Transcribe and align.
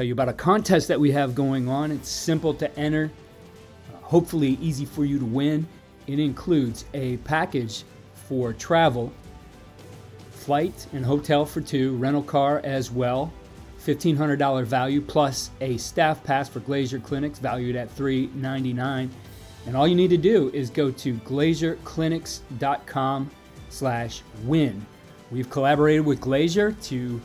Tell 0.00 0.06
you 0.06 0.14
about 0.14 0.30
a 0.30 0.32
contest 0.32 0.88
that 0.88 0.98
we 0.98 1.10
have 1.10 1.34
going 1.34 1.68
on. 1.68 1.90
It's 1.90 2.08
simple 2.08 2.54
to 2.54 2.74
enter, 2.78 3.10
uh, 3.92 3.98
hopefully 3.98 4.56
easy 4.62 4.86
for 4.86 5.04
you 5.04 5.18
to 5.18 5.26
win. 5.26 5.68
It 6.06 6.18
includes 6.18 6.86
a 6.94 7.18
package 7.18 7.84
for 8.14 8.54
travel, 8.54 9.12
flight 10.30 10.86
and 10.94 11.04
hotel 11.04 11.44
for 11.44 11.60
two, 11.60 11.96
rental 11.96 12.22
car 12.22 12.62
as 12.64 12.90
well, 12.90 13.30
$1,500 13.84 14.64
value, 14.64 15.02
plus 15.02 15.50
a 15.60 15.76
staff 15.76 16.24
pass 16.24 16.48
for 16.48 16.60
Glazier 16.60 16.98
Clinics 16.98 17.38
valued 17.38 17.76
at 17.76 17.90
399. 17.90 19.10
And 19.66 19.76
all 19.76 19.86
you 19.86 19.94
need 19.94 20.08
to 20.08 20.16
do 20.16 20.50
is 20.54 20.70
go 20.70 20.90
to 20.92 21.12
glazierclinics.com 21.12 23.30
slash 23.68 24.22
win. 24.44 24.86
We've 25.30 25.50
collaborated 25.50 26.06
with 26.06 26.22
Glazier 26.22 26.72
to 26.72 27.20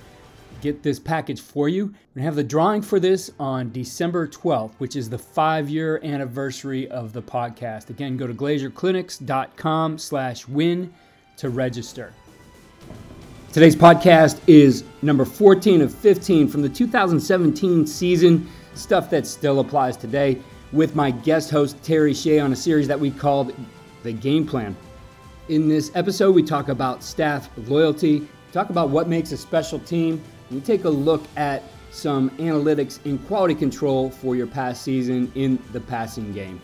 get 0.62 0.84
this 0.84 1.00
package 1.00 1.42
for 1.42 1.70
you. 1.70 1.86
We're 1.86 1.94
gonna 2.16 2.26
have 2.26 2.36
the 2.36 2.44
drawing 2.44 2.82
for 2.82 3.00
this 3.00 3.32
on 3.40 3.72
December 3.72 4.28
12th, 4.28 4.74
which 4.78 4.96
is 4.96 5.10
the 5.10 5.18
five-year 5.18 6.00
anniversary 6.04 6.88
of 6.90 7.14
the 7.14 7.22
podcast. 7.22 7.90
Again, 7.90 8.18
go 8.18 8.28
to 8.28 8.34
glazierclinics.com 8.34 9.98
slash 9.98 10.48
win 10.48 10.94
to 11.38 11.50
register. 11.50 12.14
Today's 13.52 13.76
podcast 13.76 14.40
is 14.48 14.84
number 15.02 15.24
14 15.24 15.82
of 15.82 15.94
15 15.94 16.48
from 16.48 16.62
the 16.62 16.70
2017 16.70 17.88
season, 17.88 18.50
stuff 18.74 19.10
that 19.10 19.26
still 19.26 19.62
applies 19.62 19.96
today, 19.96 20.42
with 20.74 20.96
my 20.96 21.12
guest 21.12 21.52
host 21.52 21.82
Terry 21.82 22.14
Shea 22.14 22.40
on 22.40 22.52
a 22.52 22.56
series 22.56 22.88
that 22.88 23.00
we 23.00 23.12
called 23.12 23.54
The 24.04 24.12
Game 24.12 24.46
Plan. 24.46 24.76
In 25.48 25.70
this 25.70 25.90
episode, 25.96 26.36
we 26.36 26.44
talk 26.44 26.68
about 26.68 27.02
staff 27.04 27.50
loyalty, 27.68 28.28
talk 28.52 28.72
about 28.72 28.90
what 28.90 29.08
makes 29.08 29.32
a 29.32 29.38
special 29.38 29.80
team, 29.80 30.22
we 30.52 30.60
take 30.62 30.84
a 30.84 30.90
look 30.90 31.24
at 31.36 31.64
some 31.92 32.30
analytics 32.32 33.04
and 33.06 33.26
quality 33.28 33.56
control 33.56 34.10
for 34.10 34.36
your 34.36 34.48
past 34.48 34.84
season 34.84 35.32
in 35.36 35.58
the 35.72 35.80
passing 35.80 36.32
game. 36.34 36.62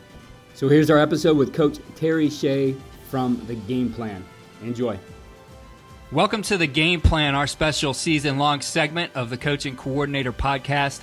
So 0.53 0.67
here's 0.67 0.89
our 0.89 0.97
episode 0.99 1.37
with 1.37 1.53
Coach 1.53 1.79
Terry 1.95 2.29
Shea 2.29 2.75
from 3.09 3.43
The 3.47 3.55
Game 3.55 3.91
Plan. 3.91 4.23
Enjoy. 4.61 4.99
Welcome 6.11 6.41
to 6.43 6.57
The 6.57 6.67
Game 6.67 7.01
Plan, 7.01 7.33
our 7.33 7.47
special 7.47 7.93
season 7.93 8.37
long 8.37 8.61
segment 8.61 9.13
of 9.15 9.29
the 9.29 9.37
Coach 9.37 9.65
and 9.65 9.77
Coordinator 9.77 10.33
podcast. 10.33 11.01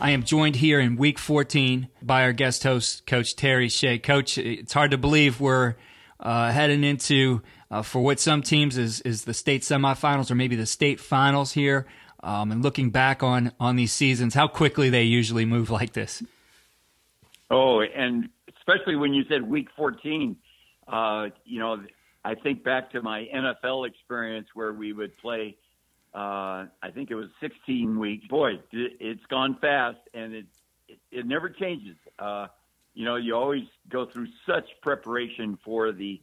I 0.00 0.10
am 0.10 0.24
joined 0.24 0.56
here 0.56 0.80
in 0.80 0.96
week 0.96 1.18
14 1.18 1.88
by 2.02 2.22
our 2.22 2.32
guest 2.32 2.62
host, 2.64 3.06
Coach 3.06 3.36
Terry 3.36 3.68
Shea. 3.68 3.98
Coach, 3.98 4.38
it's 4.38 4.72
hard 4.72 4.90
to 4.90 4.98
believe 4.98 5.40
we're 5.40 5.76
uh, 6.18 6.50
heading 6.50 6.82
into, 6.82 7.42
uh, 7.70 7.82
for 7.82 8.02
what 8.02 8.18
some 8.18 8.42
teams 8.42 8.78
is, 8.78 9.00
is 9.02 9.24
the 9.24 9.34
state 9.34 9.62
semifinals 9.62 10.30
or 10.30 10.34
maybe 10.34 10.56
the 10.56 10.66
state 10.66 10.98
finals 10.98 11.52
here. 11.52 11.86
Um, 12.26 12.50
and 12.50 12.60
looking 12.60 12.90
back 12.90 13.22
on 13.22 13.52
on 13.60 13.76
these 13.76 13.92
seasons, 13.92 14.34
how 14.34 14.48
quickly 14.48 14.90
they 14.90 15.04
usually 15.04 15.44
move 15.44 15.70
like 15.70 15.92
this. 15.92 16.24
Oh, 17.52 17.80
and 17.80 18.28
especially 18.58 18.96
when 18.96 19.14
you 19.14 19.22
said 19.28 19.48
week 19.48 19.68
14, 19.76 20.36
uh, 20.88 21.28
you 21.44 21.60
know, 21.60 21.80
I 22.24 22.34
think 22.34 22.64
back 22.64 22.90
to 22.90 23.02
my 23.02 23.28
NFL 23.32 23.88
experience 23.88 24.48
where 24.54 24.72
we 24.72 24.92
would 24.92 25.16
play. 25.18 25.56
Uh, 26.12 26.66
I 26.82 26.90
think 26.92 27.12
it 27.12 27.14
was 27.14 27.28
16 27.40 27.96
weeks. 27.96 28.26
Boy, 28.26 28.58
it's 28.72 29.24
gone 29.26 29.56
fast, 29.60 30.00
and 30.12 30.34
it 30.34 30.46
it, 30.88 30.98
it 31.12 31.26
never 31.26 31.48
changes. 31.48 31.96
Uh, 32.18 32.48
you 32.94 33.04
know, 33.04 33.14
you 33.14 33.36
always 33.36 33.68
go 33.88 34.04
through 34.04 34.26
such 34.44 34.64
preparation 34.82 35.58
for 35.64 35.92
the 35.92 36.20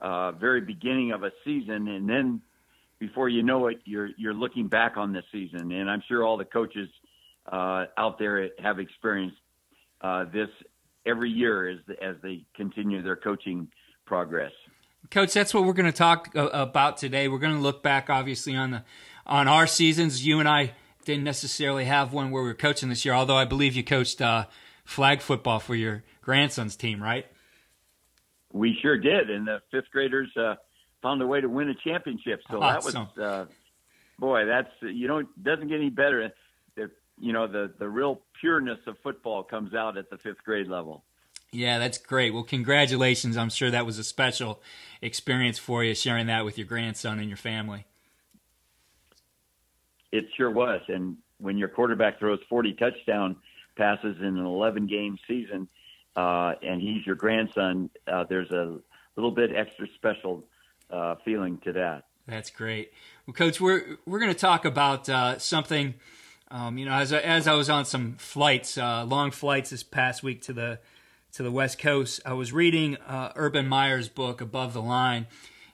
uh, 0.00 0.32
very 0.32 0.62
beginning 0.62 1.12
of 1.12 1.24
a 1.24 1.32
season, 1.44 1.88
and 1.88 2.08
then 2.08 2.40
before 3.02 3.28
you 3.28 3.42
know 3.42 3.66
it, 3.66 3.80
you're 3.84 4.10
you're 4.16 4.32
looking 4.32 4.68
back 4.68 4.96
on 4.96 5.12
this 5.12 5.24
season, 5.32 5.72
and 5.72 5.90
I'm 5.90 6.04
sure 6.06 6.24
all 6.24 6.36
the 6.36 6.44
coaches 6.44 6.88
uh, 7.50 7.86
out 7.98 8.16
there 8.16 8.48
have 8.62 8.78
experienced 8.78 9.38
uh, 10.02 10.26
this 10.32 10.48
every 11.04 11.28
year 11.28 11.68
as 11.68 11.78
as 12.00 12.14
they 12.22 12.44
continue 12.54 13.02
their 13.02 13.16
coaching 13.16 13.66
progress. 14.06 14.52
Coach, 15.10 15.32
that's 15.32 15.52
what 15.52 15.64
we're 15.64 15.72
going 15.72 15.90
to 15.90 15.98
talk 15.98 16.30
uh, 16.36 16.48
about 16.52 16.96
today. 16.96 17.26
We're 17.26 17.40
going 17.40 17.56
to 17.56 17.60
look 17.60 17.82
back, 17.82 18.08
obviously, 18.08 18.54
on 18.54 18.70
the 18.70 18.84
on 19.26 19.48
our 19.48 19.66
seasons. 19.66 20.24
You 20.24 20.38
and 20.38 20.48
I 20.48 20.70
didn't 21.04 21.24
necessarily 21.24 21.86
have 21.86 22.12
one 22.12 22.30
where 22.30 22.44
we 22.44 22.50
were 22.50 22.54
coaching 22.54 22.88
this 22.88 23.04
year, 23.04 23.14
although 23.14 23.36
I 23.36 23.46
believe 23.46 23.74
you 23.74 23.82
coached 23.82 24.22
uh, 24.22 24.46
flag 24.84 25.22
football 25.22 25.58
for 25.58 25.74
your 25.74 26.04
grandson's 26.20 26.76
team, 26.76 27.02
right? 27.02 27.26
We 28.52 28.78
sure 28.80 28.96
did, 28.96 29.28
and 29.28 29.48
the 29.48 29.60
fifth 29.72 29.90
graders 29.90 30.30
uh, 30.36 30.54
found 31.02 31.20
a 31.20 31.26
way 31.26 31.40
to 31.40 31.48
win 31.48 31.68
a 31.68 31.74
championship. 31.74 32.40
So 32.50 32.62
awesome. 32.62 32.92
that 32.92 33.16
was, 33.16 33.24
uh, 33.24 33.46
boy, 34.18 34.46
that's 34.46 34.70
you 34.80 35.08
know 35.08 35.18
it 35.18 35.26
doesn't 35.42 35.68
get 35.68 35.76
any 35.76 35.90
better. 35.90 36.32
The, 36.76 36.90
you 37.18 37.32
know 37.32 37.46
the 37.46 37.72
the 37.78 37.88
real 37.88 38.22
pureness 38.40 38.78
of 38.86 38.96
football 39.02 39.42
comes 39.42 39.74
out 39.74 39.98
at 39.98 40.08
the 40.08 40.16
fifth 40.16 40.42
grade 40.44 40.68
level. 40.68 41.04
Yeah, 41.50 41.78
that's 41.78 41.98
great. 41.98 42.32
Well, 42.32 42.44
congratulations. 42.44 43.36
I'm 43.36 43.50
sure 43.50 43.70
that 43.70 43.84
was 43.84 43.98
a 43.98 44.04
special 44.04 44.62
experience 45.02 45.58
for 45.58 45.84
you 45.84 45.94
sharing 45.94 46.28
that 46.28 46.46
with 46.46 46.56
your 46.56 46.66
grandson 46.66 47.18
and 47.18 47.28
your 47.28 47.36
family. 47.36 47.84
It 50.12 50.28
sure 50.34 50.50
was. 50.50 50.80
And 50.88 51.18
when 51.38 51.58
your 51.58 51.68
quarterback 51.68 52.18
throws 52.18 52.38
40 52.48 52.72
touchdown 52.74 53.36
passes 53.76 54.16
in 54.20 54.38
an 54.38 54.46
11 54.46 54.86
game 54.86 55.18
season, 55.28 55.68
uh, 56.16 56.54
and 56.62 56.80
he's 56.80 57.04
your 57.04 57.16
grandson, 57.16 57.90
uh, 58.06 58.24
there's 58.26 58.50
a 58.50 58.78
little 59.16 59.30
bit 59.30 59.54
extra 59.54 59.86
special 59.94 60.44
uh, 60.92 61.16
feeling 61.24 61.58
to 61.64 61.72
that. 61.72 62.04
That's 62.26 62.50
great. 62.50 62.92
Well, 63.26 63.34
Coach, 63.34 63.60
we're 63.60 63.96
we're 64.06 64.20
going 64.20 64.32
to 64.32 64.38
talk 64.38 64.64
about 64.64 65.08
uh, 65.08 65.38
something. 65.38 65.94
Um, 66.50 66.76
you 66.76 66.84
know, 66.84 66.92
as 66.92 67.12
I, 67.12 67.18
as 67.18 67.48
I 67.48 67.54
was 67.54 67.70
on 67.70 67.84
some 67.86 68.16
flights, 68.16 68.76
uh, 68.76 69.04
long 69.04 69.30
flights 69.30 69.70
this 69.70 69.82
past 69.82 70.22
week 70.22 70.42
to 70.42 70.52
the 70.52 70.78
to 71.32 71.42
the 71.42 71.50
West 71.50 71.78
Coast, 71.78 72.20
I 72.26 72.34
was 72.34 72.52
reading 72.52 72.96
uh, 73.08 73.32
Urban 73.34 73.66
Meyer's 73.66 74.08
book 74.08 74.40
Above 74.40 74.74
the 74.74 74.82
Line, 74.82 75.26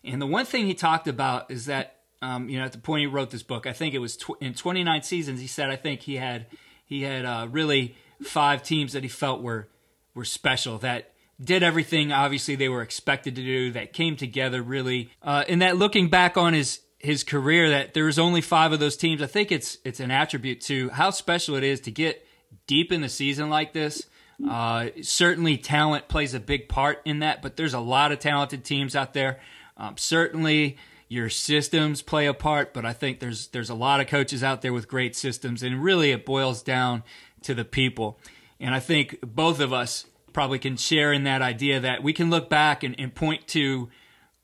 and 0.05 0.23
the 0.23 0.27
one 0.27 0.47
thing 0.47 0.67
he 0.67 0.75
talked 0.75 1.09
about 1.09 1.51
is 1.51 1.67
that 1.67 1.97
um, 2.23 2.49
you 2.49 2.59
know 2.59 2.65
at 2.65 2.73
the 2.73 2.79
point 2.79 3.01
he 3.01 3.07
wrote 3.07 3.31
this 3.31 3.43
book, 3.43 3.67
I 3.67 3.73
think 3.73 3.95
it 3.95 3.99
was 3.99 4.17
tw- 4.17 4.41
in 4.41 4.55
29 4.55 5.03
seasons. 5.03 5.41
He 5.41 5.47
said 5.47 5.69
I 5.69 5.77
think 5.77 6.03
he 6.03 6.17
had 6.17 6.47
he 6.85 7.03
had 7.03 7.25
uh, 7.25 7.49
really 7.51 7.97
five 8.23 8.63
teams 8.63 8.93
that 8.93 9.03
he 9.03 9.09
felt 9.09 9.43
were 9.43 9.69
were 10.15 10.25
special 10.25 10.79
that 10.79 11.13
did 11.43 11.63
everything 11.63 12.13
obviously 12.13 12.57
they 12.57 12.69
were 12.69 12.83
expected 12.83 13.37
to 13.37 13.43
do 13.43 13.73
that 13.73 13.93
came 13.93 14.17
together 14.17 14.63
really. 14.63 15.11
Uh, 15.23 15.45
and 15.49 15.63
that 15.63 15.77
looking 15.77 16.09
back 16.09 16.37
on 16.37 16.55
his 16.55 16.81
his 16.99 17.23
career 17.23 17.71
that 17.71 17.95
there 17.95 18.05
was 18.05 18.19
only 18.19 18.41
five 18.41 18.73
of 18.73 18.81
those 18.81 18.97
teams 18.97 19.23
i 19.23 19.27
think 19.27 19.53
it's 19.53 19.79
it's 19.85 20.01
an 20.01 20.11
attribute 20.11 20.61
to 20.61 20.89
how 20.89 21.11
special 21.11 21.55
it 21.55 21.63
is 21.63 21.81
to 21.81 21.93
get 21.93 22.27
deep 22.67 22.91
in 22.93 23.01
the 23.01 23.09
season 23.09 23.51
like 23.51 23.73
this. 23.73 24.07
Uh, 24.49 24.89
certainly 25.03 25.57
talent 25.57 26.07
plays 26.07 26.33
a 26.33 26.39
big 26.41 26.69
part 26.69 27.01
in 27.05 27.21
that 27.21 27.43
but 27.43 27.57
there's 27.57 27.75
a 27.75 27.81
lot 27.81 28.13
of 28.13 28.19
talented 28.19 28.65
teams 28.65 28.95
out 28.95 29.13
there. 29.13 29.41
Um, 29.77 29.97
certainly 29.97 30.77
your 31.09 31.31
systems 31.31 32.03
play 32.03 32.27
a 32.27 32.35
part, 32.35 32.75
but 32.75 32.85
I 32.85 32.93
think 32.93 33.19
there's 33.19 33.49
there's 33.49 33.71
a 33.71 33.75
lot 33.75 34.01
of 34.01 34.07
coaches 34.07 34.45
out 34.45 34.63
there 34.63 34.73
with 34.73 34.89
great 34.89 35.17
systems, 35.17 35.63
and 35.63 35.83
really 35.83 36.13
it 36.13 36.27
boils 36.27 36.63
down 36.63 37.03
to 37.43 37.55
the 37.55 37.65
people. 37.65 38.21
And 38.61 38.75
I 38.75 38.81
think 38.81 39.19
both 39.23 39.61
of 39.61 39.73
us 39.73 40.05
probably 40.39 40.61
can 40.61 40.77
share 40.77 41.13
in 41.13 41.25
that 41.25 41.43
idea 41.43 41.81
that 41.81 42.01
we 42.01 42.13
can 42.13 42.31
look 42.31 42.49
back 42.49 42.85
and, 42.85 42.95
and 43.01 43.13
point 43.13 43.45
to 43.49 43.89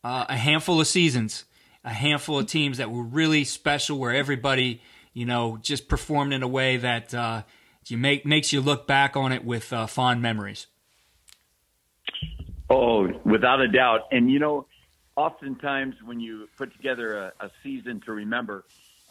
uh, 0.03 0.25
a 0.29 0.37
handful 0.37 0.81
of 0.81 0.89
seasons, 0.89 1.45
a 1.85 1.91
handful 1.91 2.37
of 2.37 2.49
teams 2.49 2.79
that 2.79 2.91
were 2.91 3.05
really 3.05 3.45
special, 3.45 3.97
where 3.97 4.11
everybody 4.11 4.83
you 5.13 5.25
know 5.25 5.57
just 5.63 5.87
performed 5.87 6.33
in 6.33 6.43
a 6.43 6.49
way 6.49 6.79
that 6.79 7.15
uh, 7.15 7.45
you 7.87 7.97
make 7.97 8.27
makes 8.27 8.53
you 8.53 8.61
look 8.61 8.89
back 8.89 9.17
on 9.17 9.31
it 9.31 9.45
with 9.45 9.73
uh, 9.73 9.87
fond 9.87 10.21
memories. 10.21 10.67
Oh, 12.69 13.07
without 13.25 13.61
a 13.61 13.69
doubt. 13.69 14.09
And 14.11 14.29
you 14.29 14.41
know, 14.41 14.67
oftentimes 15.15 15.95
when 16.05 16.19
you 16.19 16.49
put 16.59 16.73
together 16.73 17.19
a, 17.19 17.33
a 17.39 17.51
season 17.63 18.01
to 18.07 18.11
remember, 18.11 18.65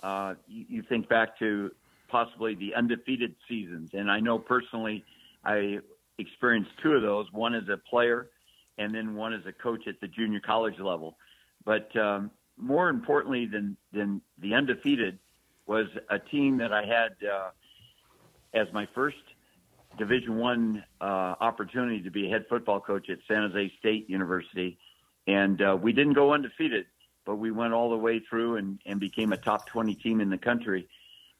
uh, 0.04 0.34
you, 0.50 0.66
you 0.68 0.82
think 0.82 1.08
back 1.08 1.40
to 1.40 1.72
possibly 2.10 2.56
the 2.56 2.76
undefeated 2.76 3.36
seasons. 3.48 3.92
And 3.94 4.12
I 4.12 4.20
know 4.20 4.38
personally, 4.38 5.06
I 5.46 5.80
experienced 6.18 6.72
two 6.82 6.94
of 6.94 7.02
those. 7.02 7.32
One 7.32 7.56
as 7.56 7.68
a 7.70 7.78
player, 7.78 8.30
and 8.78 8.94
then 8.94 9.16
one 9.16 9.34
as 9.34 9.46
a 9.46 9.52
coach 9.52 9.88
at 9.88 10.00
the 10.02 10.08
junior 10.08 10.40
college 10.40 10.80
level. 10.80 11.18
But 11.66 11.96
um, 11.96 12.32
more 12.58 12.90
importantly 12.90 13.46
than 13.46 13.78
than 13.92 14.22
the 14.40 14.54
undefeated 14.54 15.20
was 15.66 15.88
a 16.10 16.20
team 16.20 16.58
that 16.58 16.74
I 16.74 16.86
had 16.86 17.16
uh, 17.28 17.50
as 18.54 18.68
my 18.74 18.88
first 18.94 19.18
Division 19.98 20.38
One 20.38 20.84
uh, 21.00 21.36
opportunity 21.40 22.02
to 22.02 22.12
be 22.12 22.28
a 22.28 22.30
head 22.30 22.46
football 22.50 22.80
coach 22.80 23.10
at 23.10 23.20
San 23.28 23.50
Jose 23.50 23.72
State 23.80 24.10
University, 24.10 24.78
and 25.28 25.62
uh, 25.62 25.78
we 25.80 25.94
didn't 25.94 26.14
go 26.14 26.34
undefeated, 26.34 26.86
but 27.26 27.36
we 27.36 27.52
went 27.52 27.74
all 27.74 27.90
the 27.90 27.98
way 27.98 28.20
through 28.20 28.58
and, 28.58 28.80
and 28.86 29.00
became 29.00 29.32
a 29.34 29.38
top 29.38 29.68
20 29.68 29.96
team 29.96 30.20
in 30.20 30.30
the 30.30 30.38
country. 30.38 30.88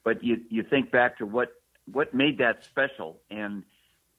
But 0.04 0.24
you 0.24 0.42
you 0.50 0.64
think 0.64 0.92
back 0.92 1.18
to 1.18 1.26
what 1.26 1.50
what 1.92 2.14
made 2.14 2.38
that 2.38 2.64
special, 2.64 3.20
and 3.30 3.64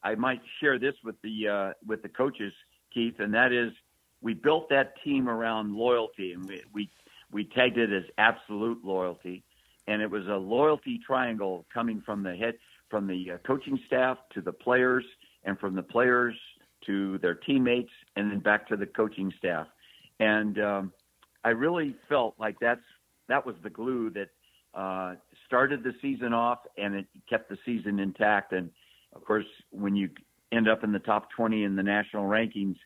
I 0.05 0.15
might 0.15 0.41
share 0.61 0.79
this 0.79 0.95
with 1.03 1.17
the 1.23 1.49
uh, 1.49 1.73
with 1.85 2.03
the 2.03 2.09
coaches, 2.09 2.53
Keith, 2.93 3.15
and 3.19 3.33
that 3.35 3.53
is 3.53 3.73
we 4.21 4.35
built 4.35 4.69
that 4.71 4.95
team 5.03 5.29
around 5.29 5.75
loyalty, 5.75 6.33
and 6.33 6.47
we 6.47 6.63
we 6.73 6.91
we 7.33 7.45
tagged 7.45 7.79
it 7.79 7.93
as 7.93 8.05
absolute 8.19 8.85
loyalty, 8.85 9.43
and 9.87 10.03
it 10.03 10.11
was 10.11 10.27
a 10.27 10.37
loyalty 10.37 11.01
triangle 11.05 11.67
coming 11.73 12.03
from 12.05 12.23
the 12.23 12.37
head 12.37 12.55
from 12.91 13.07
the 13.07 13.33
uh, 13.33 13.39
coaching 13.47 13.81
staff 13.87 14.19
to 14.35 14.41
the 14.41 14.53
players, 14.53 15.05
and 15.45 15.59
from 15.59 15.75
the 15.75 15.83
players 15.83 16.35
to 16.87 17.19
their 17.19 17.35
teammates, 17.35 17.91
and 18.17 18.31
then 18.31 18.41
back 18.41 18.69
to 18.69 18.77
the 18.77 18.87
coaching 18.87 19.33
staff. 19.39 19.67
And 20.21 20.61
um, 20.61 20.93
I 21.45 21.51
really 21.51 21.97
felt 22.09 22.35
like 22.39 22.57
that's 22.61 22.85
that 23.29 23.45
was 23.45 23.57
the 23.63 23.71
glue 23.71 24.11
that 24.11 24.29
uh, 24.75 25.15
started 25.47 25.83
the 25.83 25.95
season 26.03 26.35
off, 26.35 26.59
and 26.77 26.95
it 26.95 27.07
kept 27.29 27.49
the 27.49 27.59
season 27.65 27.99
intact. 27.99 28.53
And 28.53 28.71
of 29.15 29.25
course, 29.25 29.47
when 29.71 29.97
you 29.97 30.11
end 30.53 30.69
up 30.69 30.85
in 30.85 30.93
the 30.93 30.99
top 30.99 31.29
20 31.37 31.65
in 31.65 31.77
the 31.77 31.83
national 31.83 32.25
rankings, 32.25 32.77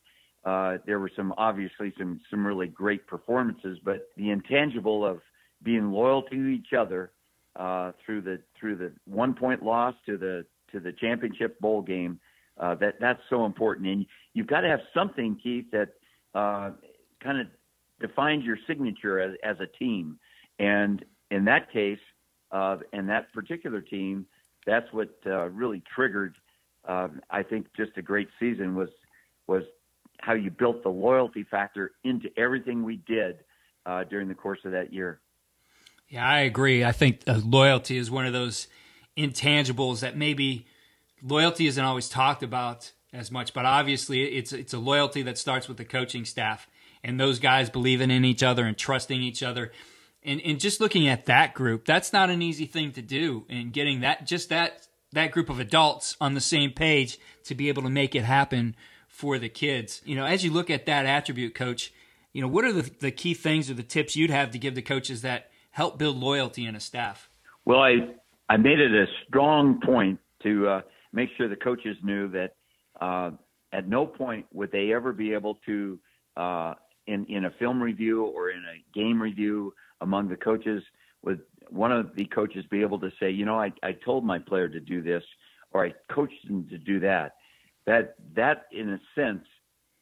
uh, 0.44 0.78
there 0.86 0.98
were 0.98 1.10
some 1.14 1.34
obviously 1.36 1.92
some 1.98 2.20
some 2.30 2.46
really 2.46 2.68
great 2.68 3.06
performances, 3.06 3.78
but 3.84 4.08
the 4.16 4.30
intangible 4.30 5.04
of 5.04 5.20
being 5.62 5.90
loyal 5.90 6.22
to 6.22 6.46
each 6.46 6.72
other 6.78 7.10
uh, 7.56 7.92
through 8.04 8.22
the 8.22 8.40
through 8.58 8.76
the 8.76 8.92
one 9.04 9.34
point 9.34 9.62
loss 9.62 9.94
to 10.06 10.16
the 10.16 10.46
to 10.72 10.80
the 10.80 10.92
championship 10.92 11.58
bowl 11.60 11.82
game. 11.82 12.20
Uh, 12.58 12.74
that 12.76 12.94
that's 13.00 13.20
so 13.30 13.44
important, 13.44 13.86
and 13.86 14.06
you've 14.34 14.46
got 14.46 14.62
to 14.62 14.68
have 14.68 14.80
something, 14.92 15.38
Keith, 15.42 15.66
that 15.70 15.90
uh, 16.34 16.70
kind 17.22 17.40
of 17.40 17.46
defines 18.00 18.44
your 18.44 18.58
signature 18.66 19.20
as, 19.20 19.32
as 19.44 19.56
a 19.60 19.66
team. 19.78 20.18
And 20.58 21.04
in 21.30 21.44
that 21.44 21.72
case, 21.72 21.98
uh, 22.50 22.78
and 22.92 23.08
that 23.08 23.32
particular 23.32 23.80
team, 23.80 24.26
that's 24.68 24.92
what 24.92 25.08
uh, 25.26 25.48
really 25.48 25.82
triggered. 25.94 26.36
Uh, 26.86 27.08
I 27.30 27.42
think 27.42 27.66
just 27.76 27.92
a 27.96 28.02
great 28.02 28.28
season 28.38 28.74
was 28.74 28.90
was 29.46 29.62
how 30.20 30.34
you 30.34 30.50
built 30.50 30.82
the 30.82 30.90
loyalty 30.90 31.44
factor 31.44 31.92
into 32.04 32.28
everything 32.36 32.82
we 32.82 32.96
did 32.96 33.38
uh, 33.86 34.04
during 34.04 34.28
the 34.28 34.34
course 34.34 34.58
of 34.64 34.72
that 34.72 34.92
year. 34.92 35.20
Yeah, 36.08 36.26
I 36.26 36.40
agree. 36.40 36.84
I 36.84 36.92
think 36.92 37.20
uh, 37.26 37.40
loyalty 37.44 37.96
is 37.96 38.10
one 38.10 38.26
of 38.26 38.32
those 38.32 38.68
intangibles 39.16 40.00
that 40.00 40.16
maybe 40.16 40.66
loyalty 41.22 41.66
isn't 41.66 41.84
always 41.84 42.08
talked 42.08 42.42
about 42.42 42.92
as 43.12 43.30
much, 43.30 43.54
but 43.54 43.64
obviously 43.64 44.24
it's 44.24 44.52
it's 44.52 44.74
a 44.74 44.78
loyalty 44.78 45.22
that 45.22 45.38
starts 45.38 45.66
with 45.66 45.78
the 45.78 45.84
coaching 45.84 46.24
staff 46.24 46.68
and 47.02 47.18
those 47.18 47.38
guys 47.38 47.70
believing 47.70 48.10
in 48.10 48.24
each 48.24 48.42
other 48.42 48.66
and 48.66 48.76
trusting 48.76 49.22
each 49.22 49.42
other. 49.42 49.72
And 50.22 50.40
and 50.40 50.58
just 50.58 50.80
looking 50.80 51.08
at 51.08 51.26
that 51.26 51.54
group, 51.54 51.84
that's 51.84 52.12
not 52.12 52.30
an 52.30 52.42
easy 52.42 52.66
thing 52.66 52.92
to 52.92 53.02
do 53.02 53.46
and 53.48 53.72
getting 53.72 54.00
that 54.00 54.26
just 54.26 54.48
that 54.48 54.88
that 55.12 55.30
group 55.30 55.48
of 55.48 55.58
adults 55.58 56.16
on 56.20 56.34
the 56.34 56.40
same 56.40 56.70
page 56.70 57.18
to 57.44 57.54
be 57.54 57.68
able 57.68 57.82
to 57.82 57.90
make 57.90 58.14
it 58.14 58.24
happen 58.24 58.76
for 59.08 59.38
the 59.38 59.48
kids. 59.48 60.02
You 60.04 60.16
know, 60.16 60.24
as 60.24 60.44
you 60.44 60.52
look 60.52 60.70
at 60.70 60.86
that 60.86 61.06
attribute 61.06 61.54
coach, 61.54 61.92
you 62.32 62.42
know, 62.42 62.48
what 62.48 62.64
are 62.64 62.72
the, 62.72 62.90
the 63.00 63.10
key 63.10 63.34
things 63.34 63.70
or 63.70 63.74
the 63.74 63.82
tips 63.82 64.16
you'd 64.16 64.30
have 64.30 64.50
to 64.50 64.58
give 64.58 64.74
the 64.74 64.82
coaches 64.82 65.22
that 65.22 65.50
help 65.70 65.98
build 65.98 66.16
loyalty 66.16 66.66
in 66.66 66.76
a 66.76 66.80
staff? 66.80 67.28
Well, 67.64 67.80
I 67.80 67.94
I 68.48 68.56
made 68.56 68.78
it 68.78 68.92
a 68.92 69.06
strong 69.26 69.80
point 69.84 70.18
to 70.42 70.68
uh, 70.68 70.80
make 71.12 71.30
sure 71.36 71.48
the 71.48 71.56
coaches 71.56 71.96
knew 72.02 72.28
that 72.28 72.54
uh, 73.00 73.30
at 73.72 73.88
no 73.88 74.06
point 74.06 74.46
would 74.52 74.72
they 74.72 74.92
ever 74.92 75.12
be 75.12 75.32
able 75.32 75.58
to, 75.66 75.98
uh, 76.36 76.74
in 77.06 77.26
in 77.26 77.44
a 77.44 77.50
film 77.58 77.82
review 77.82 78.24
or 78.24 78.50
in 78.50 78.58
a 78.58 78.98
game 78.98 79.20
review 79.20 79.72
among 80.00 80.28
the 80.28 80.36
coaches, 80.36 80.82
would 81.22 81.40
one 81.70 81.92
of 81.92 82.14
the 82.16 82.24
coaches 82.26 82.64
be 82.70 82.80
able 82.80 82.98
to 83.00 83.10
say, 83.20 83.30
you 83.30 83.44
know, 83.44 83.58
I, 83.60 83.72
I 83.82 83.92
told 83.92 84.24
my 84.24 84.38
player 84.38 84.68
to 84.68 84.80
do 84.80 85.02
this, 85.02 85.22
or 85.72 85.84
I 85.84 85.92
coached 86.12 86.44
him 86.48 86.66
to 86.70 86.78
do 86.78 87.00
that. 87.00 87.36
That 87.86 88.14
that 88.34 88.66
in 88.72 88.90
a 88.90 89.00
sense 89.14 89.44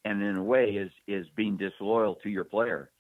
and 0.04 0.22
in 0.22 0.36
a 0.36 0.42
way 0.42 0.70
is 0.70 0.90
is 1.06 1.26
being 1.36 1.56
disloyal 1.56 2.16
to 2.16 2.28
your 2.28 2.44
player. 2.44 2.90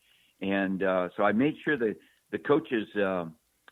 And 0.40 0.82
uh, 0.82 1.08
so 1.16 1.22
I 1.22 1.32
made 1.32 1.54
sure 1.64 1.76
that 1.76 1.96
the 2.30 2.38
coaches 2.38 2.86
uh, 2.96 3.26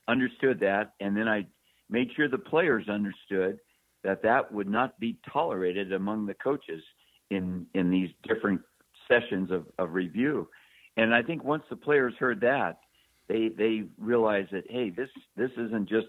understood 0.08 0.60
that, 0.60 0.94
and 1.00 1.16
then 1.16 1.28
I 1.28 1.46
made 1.90 2.10
sure 2.16 2.28
the 2.28 2.38
players 2.38 2.88
understood 2.88 3.58
that 4.02 4.22
that 4.22 4.52
would 4.52 4.68
not 4.68 4.98
be 5.00 5.18
tolerated 5.30 5.92
among 5.92 6.26
the 6.26 6.34
coaches 6.34 6.82
in 7.30 7.66
in 7.74 7.90
these 7.90 8.10
different 8.22 8.60
sessions 9.08 9.50
of, 9.50 9.66
of 9.78 9.92
review. 9.92 10.48
And 10.96 11.14
I 11.14 11.22
think 11.22 11.42
once 11.44 11.64
the 11.68 11.76
players 11.76 12.14
heard 12.18 12.40
that, 12.40 12.78
they 13.28 13.48
they 13.56 13.84
realized 13.98 14.50
that 14.52 14.64
hey, 14.68 14.90
this 14.90 15.08
this 15.36 15.50
isn't 15.56 15.88
just 15.88 16.08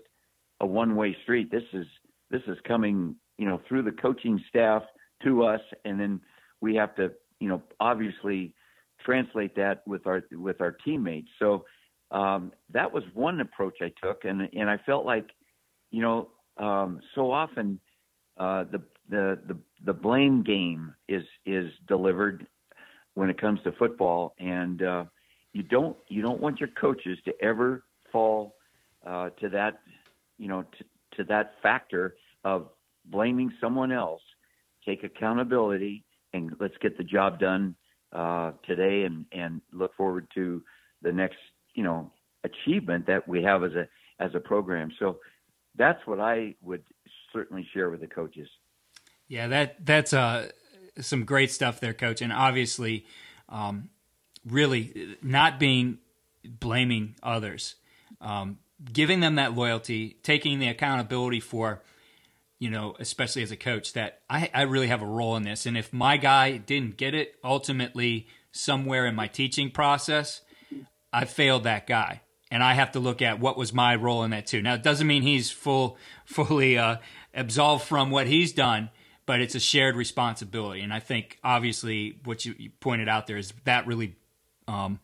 a 0.61 0.65
one 0.65 0.95
way 0.95 1.15
street. 1.23 1.51
This 1.51 1.63
is 1.73 1.85
this 2.29 2.41
is 2.47 2.57
coming 2.67 3.15
you 3.37 3.45
know 3.45 3.61
through 3.67 3.83
the 3.83 3.91
coaching 3.91 4.41
staff 4.49 4.83
to 5.23 5.43
us, 5.43 5.61
and 5.85 5.99
then 5.99 6.21
we 6.61 6.75
have 6.75 6.95
to 6.95 7.11
you 7.39 7.49
know 7.49 7.61
obviously 7.79 8.53
translate 9.03 9.55
that 9.55 9.81
with 9.87 10.07
our 10.07 10.23
with 10.31 10.61
our 10.61 10.71
teammates. 10.71 11.29
So 11.39 11.65
um, 12.11 12.51
that 12.71 12.91
was 12.91 13.03
one 13.13 13.41
approach 13.41 13.77
I 13.81 13.91
took, 14.03 14.25
and 14.25 14.47
and 14.53 14.69
I 14.69 14.77
felt 14.85 15.05
like, 15.05 15.29
you 15.91 16.01
know, 16.01 16.29
um, 16.57 16.99
so 17.13 17.31
often 17.31 17.79
uh, 18.37 18.65
the 18.71 18.81
the 19.09 19.39
the 19.47 19.57
the 19.85 19.93
blame 19.93 20.43
game 20.43 20.93
is 21.07 21.23
is 21.45 21.71
delivered 21.87 22.47
when 23.15 23.29
it 23.29 23.39
comes 23.39 23.59
to 23.63 23.71
football, 23.73 24.35
and 24.39 24.81
uh, 24.81 25.05
you 25.55 25.63
don't 25.63 25.95
you 26.09 26.21
don't 26.21 26.41
want 26.41 26.59
your 26.59 26.67
coaches 26.67 27.17
to 27.23 27.33
ever 27.41 27.85
fall 28.11 28.57
uh, 29.07 29.29
to 29.39 29.47
that 29.47 29.79
you 30.37 30.49
know 30.49 30.63
to, 30.77 30.83
to 31.15 31.23
that 31.23 31.53
factor 31.63 32.17
of 32.43 32.67
blaming 33.05 33.53
someone 33.61 33.93
else. 33.93 34.21
Take 34.85 35.05
accountability 35.05 36.03
and 36.33 36.51
let's 36.59 36.75
get 36.81 36.97
the 36.97 37.05
job 37.05 37.39
done 37.39 37.73
uh, 38.11 38.51
today, 38.67 39.05
and 39.05 39.25
and 39.31 39.61
look 39.71 39.95
forward 39.95 40.27
to 40.35 40.61
the 41.01 41.13
next 41.13 41.37
you 41.73 41.83
know 41.83 42.11
achievement 42.43 43.07
that 43.07 43.25
we 43.25 43.41
have 43.41 43.63
as 43.63 43.71
a 43.75 43.87
as 44.19 44.31
a 44.35 44.41
program. 44.41 44.91
So 44.99 45.19
that's 45.77 46.05
what 46.05 46.19
I 46.19 46.55
would 46.61 46.83
certainly 47.31 47.65
share 47.73 47.89
with 47.89 48.01
the 48.01 48.07
coaches. 48.07 48.49
Yeah, 49.29 49.47
that 49.47 49.85
that's 49.85 50.11
uh, 50.11 50.49
some 50.99 51.23
great 51.23 51.49
stuff 51.49 51.79
there, 51.79 51.93
coach, 51.93 52.21
and 52.21 52.33
obviously, 52.33 53.05
um, 53.47 53.89
really 54.45 55.17
not 55.21 55.59
being 55.59 55.99
blaming 56.43 57.15
others, 57.23 57.75
um, 58.21 58.59
giving 58.91 59.19
them 59.19 59.35
that 59.35 59.55
loyalty, 59.55 60.17
taking 60.23 60.59
the 60.59 60.67
accountability 60.67 61.39
for, 61.39 61.81
you 62.59 62.69
know, 62.69 62.95
especially 62.99 63.41
as 63.41 63.51
a 63.51 63.57
coach, 63.57 63.93
that 63.93 64.21
I, 64.29 64.49
I 64.53 64.63
really 64.63 64.87
have 64.87 65.01
a 65.01 65.07
role 65.07 65.35
in 65.35 65.43
this, 65.43 65.65
and 65.65 65.77
if 65.77 65.91
my 65.91 66.17
guy 66.17 66.57
didn't 66.57 66.97
get 66.97 67.13
it, 67.13 67.35
ultimately 67.43 68.27
somewhere 68.51 69.05
in 69.05 69.15
my 69.15 69.27
teaching 69.27 69.69
process, 69.69 70.41
I 71.11 71.25
failed 71.25 71.63
that 71.63 71.87
guy. 71.87 72.21
And 72.51 72.63
I 72.63 72.73
have 72.73 72.91
to 72.91 72.99
look 72.99 73.21
at 73.21 73.39
what 73.39 73.57
was 73.57 73.73
my 73.73 73.95
role 73.95 74.23
in 74.23 74.31
that 74.31 74.47
too. 74.47 74.61
Now, 74.61 74.75
it 74.75 74.83
doesn't 74.83 75.07
mean 75.07 75.23
he's 75.23 75.51
full, 75.51 75.97
fully 76.25 76.77
uh, 76.77 76.97
absolved 77.33 77.85
from 77.85 78.11
what 78.11 78.27
he's 78.27 78.53
done, 78.53 78.91
but 79.25 79.41
it's 79.41 79.55
a 79.55 79.59
shared 79.59 79.95
responsibility. 79.95 80.81
And 80.81 80.93
I 80.93 80.99
think, 80.99 81.39
obviously, 81.43 82.19
what 82.23 82.45
you, 82.45 82.53
you 82.57 82.69
pointed 82.79 83.09
out 83.09 83.27
there 83.27 83.37
is 83.37 83.51
that 83.65 83.87
really 83.87 84.15
um, 84.67 84.99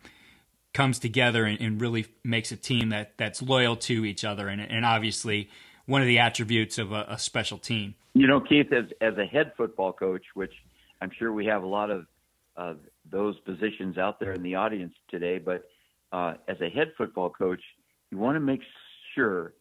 comes 0.74 1.00
together 1.00 1.46
and, 1.46 1.60
and, 1.60 1.82
really 1.82 2.06
makes 2.24 2.52
a 2.52 2.56
team 2.56 2.90
that 2.90 3.14
that's 3.18 3.42
loyal 3.42 3.76
to 3.76 4.06
each 4.06 4.24
other, 4.24 4.48
and, 4.48 4.62
and 4.62 4.86
obviously 4.86 5.50
one 5.86 6.02
of 6.02 6.08
the 6.08 6.20
attributes 6.20 6.78
of 6.78 6.92
a, 6.92 7.06
a, 7.10 7.20
special 7.20 7.58
team. 7.58 7.96
You 8.14 8.28
know, 8.28 8.40
Keith, 8.40 8.72
as 8.72 8.86
as 9.02 9.18
a 9.18 9.26
head 9.26 9.52
football 9.58 9.92
coach, 9.92 10.24
which 10.34 10.54
I'm 11.02 11.12
sure 11.18 11.34
we 11.34 11.46
have 11.46 11.64
a 11.64 11.68
lot 11.68 11.90
of 11.90 12.06
uh, 12.56 12.74
those 13.10 13.40
positions 13.42 13.98
out 13.98 14.20
there 14.20 14.34
in 14.34 14.44
the 14.44 14.56
audience 14.56 14.94
today, 15.10 15.38
but 15.38 15.64
uh, 16.12 16.36
as 16.48 16.58
a 16.62 16.70
head 16.70 16.92
football 16.98 17.30
coach, 17.30 17.62
you 18.12 18.18
want 18.18 18.36
to 18.36 18.40
make 18.40 18.62
sure 19.16 19.54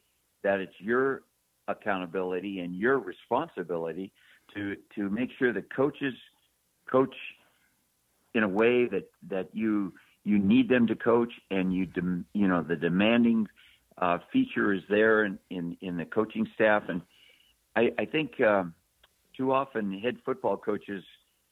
that 0.42 0.60
it's 0.60 0.74
your 0.78 1.22
accountability 1.68 2.60
and 2.60 2.74
your 2.74 2.98
responsibility 2.98 4.12
to 4.54 4.76
to 4.94 5.08
make 5.10 5.30
sure 5.38 5.52
that 5.52 5.74
coaches 5.74 6.14
coach 6.90 7.14
in 8.34 8.42
a 8.42 8.48
way 8.48 8.86
that 8.86 9.10
that 9.28 9.48
you 9.52 9.92
you 10.24 10.38
need 10.38 10.68
them 10.68 10.86
to 10.86 10.94
coach 10.94 11.32
and 11.50 11.74
you 11.74 11.86
dem, 11.86 12.26
you 12.32 12.48
know 12.48 12.62
the 12.62 12.76
demanding 12.76 13.46
uh, 13.98 14.18
feature 14.32 14.72
is 14.72 14.82
there 14.88 15.24
in, 15.24 15.38
in 15.50 15.76
in 15.80 15.96
the 15.96 16.04
coaching 16.04 16.48
staff. 16.54 16.84
And 16.88 17.02
I, 17.76 17.92
I 17.98 18.04
think 18.04 18.40
um, 18.40 18.74
too 19.36 19.52
often 19.52 19.98
head 19.98 20.16
football 20.24 20.56
coaches 20.56 21.04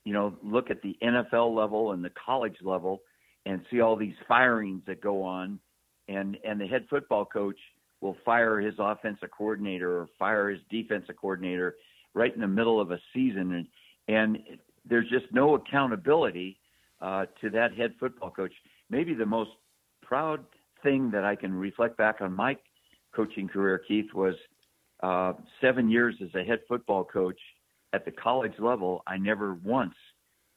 you 0.04 0.12
know 0.12 0.36
look 0.42 0.70
at 0.70 0.82
the 0.82 0.96
NFL 1.02 1.54
level 1.54 1.92
and 1.92 2.04
the 2.04 2.10
college 2.10 2.56
level 2.62 3.02
and 3.46 3.62
see 3.70 3.80
all 3.80 3.96
these 3.96 4.16
firings 4.26 4.82
that 4.86 5.00
go 5.00 5.22
on. 5.22 5.58
And 6.08 6.38
and 6.44 6.60
the 6.60 6.66
head 6.66 6.86
football 6.88 7.24
coach 7.24 7.58
will 8.00 8.16
fire 8.24 8.60
his 8.60 8.74
offensive 8.78 9.30
coordinator 9.36 9.98
or 9.98 10.08
fire 10.18 10.50
his 10.50 10.60
defensive 10.70 11.16
coordinator 11.16 11.76
right 12.14 12.34
in 12.34 12.40
the 12.40 12.48
middle 12.48 12.80
of 12.80 12.90
a 12.90 13.00
season, 13.12 13.52
and 13.52 13.66
and 14.08 14.38
there's 14.88 15.08
just 15.10 15.26
no 15.32 15.54
accountability 15.54 16.58
uh, 17.00 17.26
to 17.40 17.50
that 17.50 17.74
head 17.74 17.94
football 17.98 18.30
coach. 18.30 18.52
Maybe 18.90 19.14
the 19.14 19.26
most 19.26 19.50
proud 20.02 20.44
thing 20.82 21.10
that 21.10 21.24
I 21.24 21.36
can 21.36 21.52
reflect 21.52 21.96
back 21.96 22.16
on 22.20 22.32
my 22.32 22.56
coaching 23.14 23.48
career, 23.48 23.80
Keith, 23.86 24.12
was 24.14 24.34
uh, 25.02 25.32
seven 25.60 25.90
years 25.90 26.14
as 26.22 26.28
a 26.34 26.44
head 26.44 26.60
football 26.68 27.04
coach 27.04 27.38
at 27.92 28.04
the 28.04 28.10
college 28.10 28.54
level. 28.58 29.02
I 29.06 29.16
never 29.16 29.54
once 29.54 29.94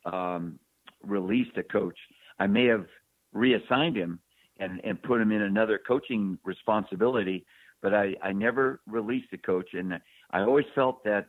um, 0.05 0.59
released 1.03 1.57
a 1.57 1.63
coach. 1.63 1.97
I 2.39 2.47
may 2.47 2.65
have 2.65 2.85
reassigned 3.33 3.95
him 3.95 4.19
and, 4.59 4.81
and 4.83 5.01
put 5.01 5.21
him 5.21 5.31
in 5.31 5.43
another 5.43 5.79
coaching 5.87 6.37
responsibility. 6.43 7.45
But 7.81 7.93
I, 7.93 8.15
I 8.21 8.31
never 8.31 8.81
released 8.87 9.33
a 9.33 9.37
coach. 9.37 9.69
And 9.73 9.99
I 10.31 10.41
always 10.41 10.65
felt 10.75 11.03
that 11.03 11.27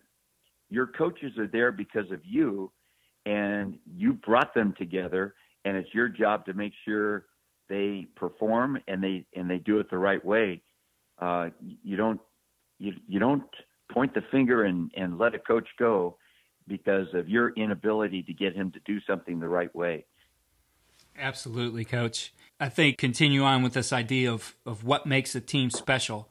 your 0.70 0.86
coaches 0.86 1.36
are 1.38 1.46
there 1.46 1.72
because 1.72 2.10
of 2.10 2.20
you 2.24 2.72
and 3.26 3.78
you 3.96 4.14
brought 4.14 4.54
them 4.54 4.74
together 4.78 5.34
and 5.64 5.76
it's 5.76 5.92
your 5.94 6.08
job 6.08 6.44
to 6.46 6.54
make 6.54 6.72
sure 6.84 7.26
they 7.68 8.06
perform 8.16 8.78
and 8.88 9.02
they 9.02 9.24
and 9.34 9.48
they 9.48 9.58
do 9.58 9.78
it 9.78 9.88
the 9.90 9.98
right 9.98 10.24
way. 10.24 10.62
Uh, 11.20 11.50
you 11.82 11.96
don't 11.96 12.20
you, 12.78 12.92
you 13.06 13.20
don't 13.20 13.44
point 13.92 14.12
the 14.14 14.22
finger 14.30 14.64
and, 14.64 14.90
and 14.96 15.18
let 15.18 15.34
a 15.34 15.38
coach 15.38 15.68
go 15.78 16.16
because 16.66 17.06
of 17.14 17.28
your 17.28 17.50
inability 17.50 18.22
to 18.24 18.32
get 18.32 18.54
him 18.54 18.72
to 18.72 18.80
do 18.84 19.00
something 19.06 19.38
the 19.38 19.48
right 19.48 19.74
way. 19.74 20.04
Absolutely, 21.16 21.84
coach. 21.84 22.32
I 22.58 22.68
think 22.68 22.98
continue 22.98 23.42
on 23.42 23.62
with 23.62 23.74
this 23.74 23.92
idea 23.92 24.32
of, 24.32 24.56
of 24.64 24.84
what 24.84 25.06
makes 25.06 25.34
a 25.34 25.40
team 25.40 25.70
special. 25.70 26.28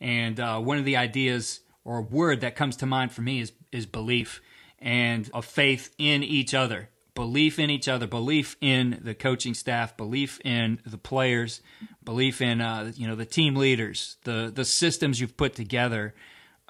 And 0.00 0.40
uh, 0.40 0.58
one 0.58 0.78
of 0.78 0.84
the 0.84 0.96
ideas 0.96 1.60
or 1.84 2.02
word 2.02 2.40
that 2.40 2.56
comes 2.56 2.76
to 2.76 2.86
mind 2.86 3.12
for 3.12 3.22
me 3.22 3.40
is, 3.40 3.52
is 3.70 3.86
belief 3.86 4.40
and 4.82 5.30
a 5.32 5.40
faith 5.40 5.94
in 5.96 6.22
each 6.22 6.52
other. 6.52 6.90
Belief 7.14 7.58
in 7.58 7.70
each 7.70 7.88
other, 7.88 8.06
belief 8.06 8.56
in 8.60 8.98
the 9.02 9.14
coaching 9.14 9.52
staff, 9.52 9.96
belief 9.98 10.40
in 10.44 10.80
the 10.86 10.96
players, 10.96 11.60
belief 12.02 12.40
in 12.40 12.62
uh, 12.62 12.90
you 12.96 13.06
know 13.06 13.14
the 13.14 13.26
team 13.26 13.54
leaders, 13.54 14.16
the 14.24 14.50
the 14.54 14.64
systems 14.64 15.20
you've 15.20 15.36
put 15.36 15.54
together, 15.54 16.14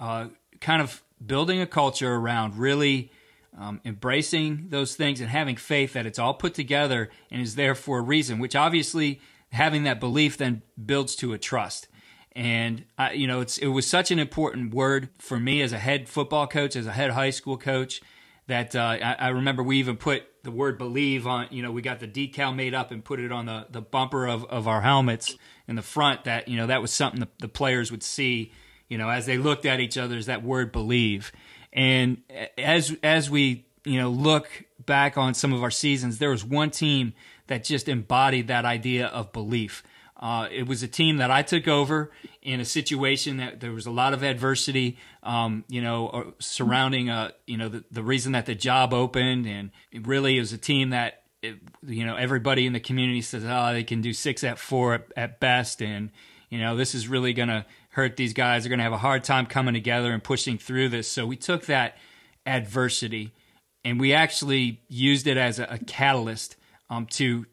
uh, 0.01 0.27
kind 0.61 0.83
of 0.83 1.03
building 1.25 1.61
a 1.61 1.67
culture 1.67 2.13
around 2.13 2.57
really 2.57 3.13
um, 3.57 3.81
embracing 3.85 4.67
those 4.71 4.97
things 4.97 5.21
and 5.21 5.31
having 5.31 5.57
faith 5.57 5.93
that 5.93 6.07
it's 6.07 6.19
all 6.19 6.35
put 6.35 6.55
together 6.55 7.11
and 7.31 7.41
is 7.41 7.55
there 7.55 7.77
for 7.77 7.99
a 7.99 8.03
reason, 8.03 8.39
which 8.39 8.57
obviously 8.57 9.21
having 9.53 9.85
that 9.85 10.01
belief 10.01 10.37
then 10.39 10.63
builds 10.85 11.15
to 11.17 11.33
a 11.33 11.39
trust. 11.39 11.87
And 12.35 12.85
I, 12.97 13.13
you 13.13 13.27
know, 13.27 13.41
it's 13.41 13.59
it 13.59 13.67
was 13.69 13.87
such 13.87 14.11
an 14.11 14.19
important 14.19 14.73
word 14.73 15.11
for 15.19 15.39
me 15.39 15.61
as 15.61 15.73
a 15.73 15.79
head 15.79 16.09
football 16.09 16.47
coach, 16.47 16.77
as 16.77 16.87
a 16.87 16.93
head 16.93 17.11
high 17.11 17.31
school 17.31 17.59
coach, 17.59 18.01
that 18.47 18.75
uh, 18.75 18.81
I, 18.81 19.17
I, 19.19 19.29
remember 19.29 19.63
we 19.63 19.79
even 19.79 19.97
put 19.97 20.25
the 20.43 20.51
word 20.51 20.79
"believe" 20.79 21.27
on. 21.27 21.49
You 21.51 21.63
know, 21.63 21.71
we 21.71 21.83
got 21.83 22.01
the 22.01 22.09
decal 22.09 22.55
made 22.55 22.75
up 22.75 22.91
and 22.91 23.05
put 23.05 23.21
it 23.21 23.33
on 23.33 23.47
the 23.47 23.67
the 23.71 23.83
bumper 23.83 24.27
of 24.27 24.45
of 24.47 24.67
our 24.67 24.81
helmets 24.81 25.37
in 25.69 25.77
the 25.77 25.83
front. 25.83 26.25
That 26.25 26.49
you 26.49 26.57
know, 26.57 26.67
that 26.69 26.81
was 26.81 26.91
something 26.91 27.21
the, 27.21 27.29
the 27.39 27.49
players 27.49 27.91
would 27.91 28.03
see. 28.03 28.53
You 28.89 28.99
know, 28.99 29.11
as 29.11 29.27
they 29.27 29.39
looked 29.39 29.67
at 29.67 29.81
each 29.81 29.99
other, 29.99 30.17
is 30.17 30.27
that 30.27 30.43
word 30.43 30.73
"believe." 30.73 31.33
And 31.73 32.23
as 32.57 32.97
as 33.03 33.31
we 33.31 33.67
you 33.85 34.01
know 34.01 34.09
look 34.11 34.65
back 34.87 35.19
on 35.19 35.35
some 35.35 35.53
of 35.53 35.63
our 35.63 35.71
seasons, 35.71 36.19
there 36.19 36.31
was 36.31 36.45
one 36.45 36.71
team 36.71 37.13
that 37.47 37.65
just 37.65 37.89
embodied 37.89 38.49
that 38.49 38.65
idea 38.65 39.07
of 39.07 39.33
belief. 39.33 39.83
Uh, 40.23 40.47
it 40.53 40.69
was 40.69 40.85
a 40.85 40.89
team 40.89 41.17
that 41.17 41.33
I 41.33 41.43
took 41.43 41.67
over 41.67 42.13
in 42.43 42.61
a 42.61 42.65
situation 42.65 43.39
that 43.39 43.59
there 43.59 43.73
was 43.73 43.87
a 43.87 43.91
lot 43.91 44.15
of 44.15 44.23
adversity, 44.23 44.97
um, 45.25 45.65
you 45.69 45.83
know, 45.83 46.09
uh, 46.09 46.25
surrounding, 46.39 47.11
uh, 47.11 47.33
you 47.45 47.57
know, 47.57 47.69
the, 47.69 47.85
the 47.91 48.05
reason 48.05 48.31
that 48.33 48.47
the 48.47 48.55
job 48.55 48.95
opened, 48.95 49.47
and 49.47 49.73
really, 49.93 49.99
it 50.01 50.07
really 50.07 50.39
a 50.39 50.59
team 50.59 50.91
that, 50.91 51.25
it, 51.43 51.57
you 51.85 52.07
know, 52.07 52.15
everybody 52.15 52.67
in 52.67 52.73
the 52.73 52.79
community 52.79 53.21
says, 53.21 53.45
oh, 53.45 53.73
they 53.73 53.83
can 53.83 54.01
do 54.01 54.13
six 54.13 54.45
at 54.45 54.61
four 54.61 54.95
at, 54.95 55.13
at 55.17 55.41
best, 55.41 55.83
and 55.83 56.11
you 56.51 56.59
know, 56.61 56.77
this 56.77 56.95
is 56.95 57.09
really 57.09 57.33
going 57.33 57.49
to 57.49 57.65
hurt 57.89 58.17
these 58.17 58.35
guys. 58.35 58.63
They're 58.63 58.69
going 58.69 58.79
to 58.79 58.85
have 58.85 58.93
a 58.93 58.99
hard 58.99 59.25
time 59.25 59.47
coming 59.47 59.75
together 59.75 60.13
and 60.13 60.23
pushing 60.23 60.59
through 60.59 60.91
this. 60.91 61.11
So 61.11 61.27
we 61.27 61.37
took 61.37 61.65
that 61.67 61.97
adversity 62.45 63.33
and 63.85 63.99
we 63.99 64.13
actually 64.13 64.83
used 64.87 65.27
it 65.27 65.39
as 65.39 65.59
a, 65.59 65.65
a 65.65 65.79
catalyst 65.79 66.57
um, 66.91 67.07
to 67.07 67.47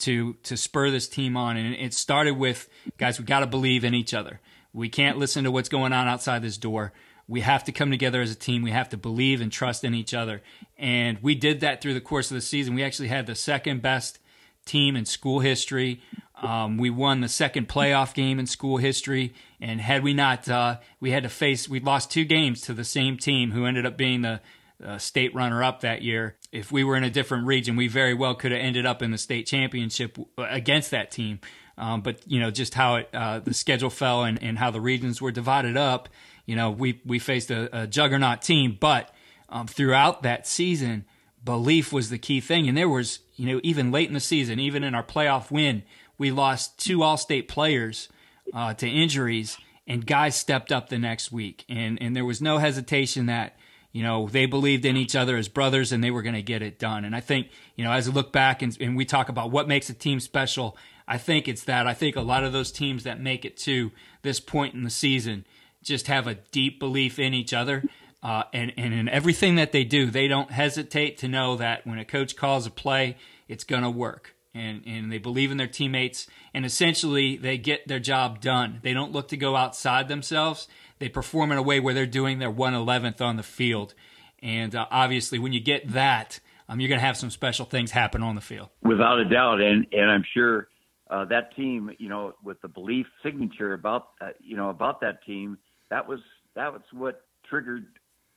to 0.00 0.34
to 0.42 0.56
spur 0.56 0.90
this 0.90 1.08
team 1.08 1.36
on. 1.36 1.56
And 1.56 1.74
it 1.74 1.94
started 1.94 2.36
with 2.36 2.68
guys. 2.98 3.18
We 3.18 3.24
got 3.24 3.40
to 3.40 3.46
believe 3.46 3.84
in 3.84 3.94
each 3.94 4.14
other. 4.14 4.40
We 4.72 4.88
can't 4.88 5.18
listen 5.18 5.44
to 5.44 5.50
what's 5.50 5.68
going 5.68 5.92
on 5.92 6.08
outside 6.08 6.42
this 6.42 6.58
door. 6.58 6.92
We 7.26 7.40
have 7.42 7.64
to 7.64 7.72
come 7.72 7.90
together 7.90 8.20
as 8.20 8.30
a 8.30 8.36
team. 8.36 8.62
We 8.62 8.72
have 8.72 8.88
to 8.88 8.96
believe 8.96 9.40
and 9.40 9.52
trust 9.52 9.84
in 9.84 9.94
each 9.94 10.14
other. 10.14 10.42
And 10.76 11.18
we 11.22 11.34
did 11.34 11.60
that 11.60 11.80
through 11.80 11.94
the 11.94 12.00
course 12.00 12.30
of 12.30 12.34
the 12.34 12.40
season. 12.40 12.74
We 12.74 12.82
actually 12.82 13.08
had 13.08 13.26
the 13.26 13.34
second 13.34 13.82
best 13.82 14.18
team 14.64 14.96
in 14.96 15.04
school 15.04 15.40
history. 15.40 16.02
Um, 16.42 16.78
we 16.78 16.90
won 16.90 17.20
the 17.20 17.28
second 17.28 17.68
playoff 17.68 18.14
game 18.14 18.38
in 18.38 18.46
school 18.46 18.78
history, 18.78 19.34
and 19.60 19.80
had 19.80 20.02
we 20.02 20.14
not, 20.14 20.48
uh, 20.48 20.78
we 20.98 21.10
had 21.10 21.24
to 21.24 21.28
face. 21.28 21.68
We 21.68 21.80
lost 21.80 22.10
two 22.10 22.24
games 22.24 22.62
to 22.62 22.72
the 22.72 22.84
same 22.84 23.18
team, 23.18 23.50
who 23.50 23.66
ended 23.66 23.84
up 23.84 23.98
being 23.98 24.22
the 24.22 24.40
uh, 24.82 24.96
state 24.96 25.34
runner-up 25.34 25.80
that 25.80 26.00
year. 26.00 26.36
If 26.52 26.72
we 26.72 26.82
were 26.82 26.96
in 26.96 27.04
a 27.04 27.10
different 27.10 27.46
region, 27.46 27.76
we 27.76 27.88
very 27.88 28.14
well 28.14 28.34
could 28.34 28.52
have 28.52 28.60
ended 28.60 28.86
up 28.86 29.02
in 29.02 29.10
the 29.10 29.18
state 29.18 29.46
championship 29.46 30.18
against 30.36 30.90
that 30.90 31.10
team. 31.10 31.40
Um, 31.78 32.00
but 32.00 32.20
you 32.26 32.40
know, 32.40 32.50
just 32.50 32.74
how 32.74 32.96
it, 32.96 33.08
uh, 33.14 33.38
the 33.38 33.54
schedule 33.54 33.90
fell 33.90 34.24
and, 34.24 34.42
and 34.42 34.58
how 34.58 34.70
the 34.70 34.80
regions 34.80 35.22
were 35.22 35.30
divided 35.30 35.76
up, 35.76 36.08
you 36.46 36.56
know, 36.56 36.70
we 36.70 37.00
we 37.06 37.18
faced 37.18 37.50
a, 37.50 37.82
a 37.82 37.86
juggernaut 37.86 38.42
team. 38.42 38.76
But 38.78 39.14
um, 39.48 39.66
throughout 39.66 40.22
that 40.22 40.46
season, 40.46 41.04
belief 41.44 41.92
was 41.92 42.10
the 42.10 42.18
key 42.18 42.40
thing, 42.40 42.68
and 42.68 42.76
there 42.76 42.88
was, 42.88 43.20
you 43.36 43.46
know, 43.46 43.60
even 43.62 43.90
late 43.90 44.08
in 44.08 44.14
the 44.14 44.20
season, 44.20 44.58
even 44.58 44.84
in 44.84 44.94
our 44.94 45.04
playoff 45.04 45.50
win 45.50 45.82
we 46.20 46.30
lost 46.30 46.78
two 46.78 47.02
All-State 47.02 47.48
players 47.48 48.10
uh, 48.52 48.74
to 48.74 48.86
injuries, 48.86 49.56
and 49.86 50.06
guys 50.06 50.36
stepped 50.36 50.70
up 50.70 50.90
the 50.90 50.98
next 50.98 51.32
week, 51.32 51.64
and 51.66 52.00
and 52.00 52.14
there 52.14 52.26
was 52.26 52.42
no 52.42 52.58
hesitation 52.58 53.24
that 53.24 53.56
you 53.92 54.02
know 54.02 54.28
they 54.28 54.46
believed 54.46 54.84
in 54.84 54.96
each 54.96 55.16
other 55.16 55.36
as 55.36 55.48
brothers, 55.48 55.92
and 55.92 56.02
they 56.02 56.10
were 56.10 56.22
going 56.22 56.34
to 56.34 56.42
get 56.42 56.62
it 56.62 56.78
done. 56.78 57.04
And 57.04 57.14
I 57.14 57.20
think 57.20 57.48
you 57.76 57.84
know 57.84 57.92
as 57.92 58.08
I 58.08 58.12
look 58.12 58.32
back 58.32 58.62
and, 58.62 58.76
and 58.80 58.96
we 58.96 59.04
talk 59.04 59.28
about 59.28 59.50
what 59.50 59.68
makes 59.68 59.90
a 59.90 59.94
team 59.94 60.20
special, 60.20 60.76
I 61.06 61.18
think 61.18 61.48
it's 61.48 61.64
that. 61.64 61.86
I 61.86 61.94
think 61.94 62.16
a 62.16 62.20
lot 62.20 62.44
of 62.44 62.52
those 62.52 62.70
teams 62.70 63.04
that 63.04 63.20
make 63.20 63.44
it 63.44 63.56
to 63.58 63.90
this 64.22 64.40
point 64.40 64.74
in 64.74 64.82
the 64.82 64.90
season 64.90 65.44
just 65.82 66.06
have 66.06 66.26
a 66.26 66.34
deep 66.34 66.78
belief 66.78 67.18
in 67.18 67.34
each 67.34 67.52
other. 67.52 67.84
Uh, 68.22 68.44
and, 68.52 68.72
and 68.76 68.92
in 68.92 69.08
everything 69.08 69.54
that 69.54 69.72
they 69.72 69.82
do, 69.82 70.10
they 70.10 70.28
don't 70.28 70.50
hesitate 70.50 71.16
to 71.18 71.28
know 71.28 71.56
that 71.56 71.86
when 71.86 71.98
a 71.98 72.04
coach 72.04 72.36
calls 72.36 72.66
a 72.66 72.70
play, 72.70 73.16
it's 73.48 73.64
going 73.64 73.82
to 73.82 73.90
work 73.90 74.34
and, 74.54 74.82
and 74.86 75.10
they 75.10 75.18
believe 75.18 75.50
in 75.50 75.56
their 75.56 75.66
teammates 75.66 76.26
and 76.52 76.66
essentially 76.66 77.36
they 77.36 77.56
get 77.56 77.86
their 77.88 77.98
job 77.98 78.40
done. 78.40 78.80
They 78.82 78.92
don't 78.92 79.12
look 79.12 79.28
to 79.28 79.36
go 79.36 79.56
outside 79.56 80.08
themselves. 80.08 80.68
They 81.00 81.08
perform 81.08 81.50
in 81.50 81.58
a 81.58 81.62
way 81.62 81.80
where 81.80 81.92
they're 81.92 82.06
doing 82.06 82.38
their 82.38 82.52
111th 82.52 83.20
on 83.20 83.36
the 83.36 83.42
field. 83.42 83.94
And 84.42 84.76
uh, 84.76 84.86
obviously, 84.90 85.38
when 85.38 85.52
you 85.52 85.60
get 85.60 85.88
that, 85.92 86.38
um, 86.68 86.78
you're 86.78 86.88
going 86.88 87.00
to 87.00 87.06
have 87.06 87.16
some 87.16 87.30
special 87.30 87.64
things 87.64 87.90
happen 87.90 88.22
on 88.22 88.36
the 88.36 88.40
field. 88.40 88.68
Without 88.82 89.18
a 89.18 89.24
doubt. 89.24 89.60
And, 89.60 89.86
and 89.92 90.10
I'm 90.10 90.24
sure 90.32 90.68
uh, 91.10 91.24
that 91.24 91.56
team, 91.56 91.90
you 91.98 92.08
know, 92.08 92.34
with 92.44 92.60
the 92.60 92.68
belief 92.68 93.06
signature 93.24 93.72
about, 93.72 94.10
uh, 94.20 94.28
you 94.38 94.56
know, 94.56 94.70
about 94.70 95.00
that 95.00 95.24
team, 95.24 95.58
that 95.90 96.06
was, 96.06 96.20
that 96.54 96.72
was 96.72 96.82
what 96.92 97.22
triggered, 97.48 97.86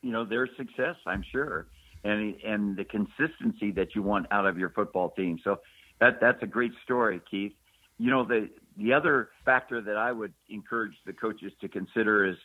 you 0.02 0.12
know, 0.12 0.26
their 0.26 0.48
success, 0.58 0.96
I'm 1.06 1.24
sure. 1.32 1.68
And, 2.04 2.36
and 2.44 2.76
the 2.76 2.84
consistency 2.86 3.72
that 3.72 3.96
you 3.96 4.02
want 4.02 4.26
out 4.32 4.46
of 4.46 4.58
your 4.58 4.72
football 4.72 5.12
team. 5.12 5.38
So 5.44 5.60
that 6.00 6.20
that's 6.20 6.42
a 6.42 6.48
great 6.48 6.74
story, 6.84 7.22
Keith. 7.30 7.54
you 7.98 8.10
know, 8.10 8.26
the 8.26 8.50
the 8.78 8.94
other 8.94 9.30
factor 9.46 9.82
that 9.82 9.98
I 9.98 10.12
would 10.12 10.34
encourage 10.50 10.94
the 11.06 11.14
coaches 11.14 11.52
to 11.62 11.68
consider 11.68 12.26
is 12.26 12.38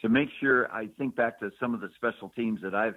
to 0.00 0.08
make 0.08 0.28
sure. 0.40 0.70
I 0.72 0.88
think 0.98 1.16
back 1.16 1.38
to 1.40 1.50
some 1.60 1.74
of 1.74 1.80
the 1.80 1.88
special 1.96 2.30
teams 2.30 2.60
that 2.62 2.74
I've 2.74 2.96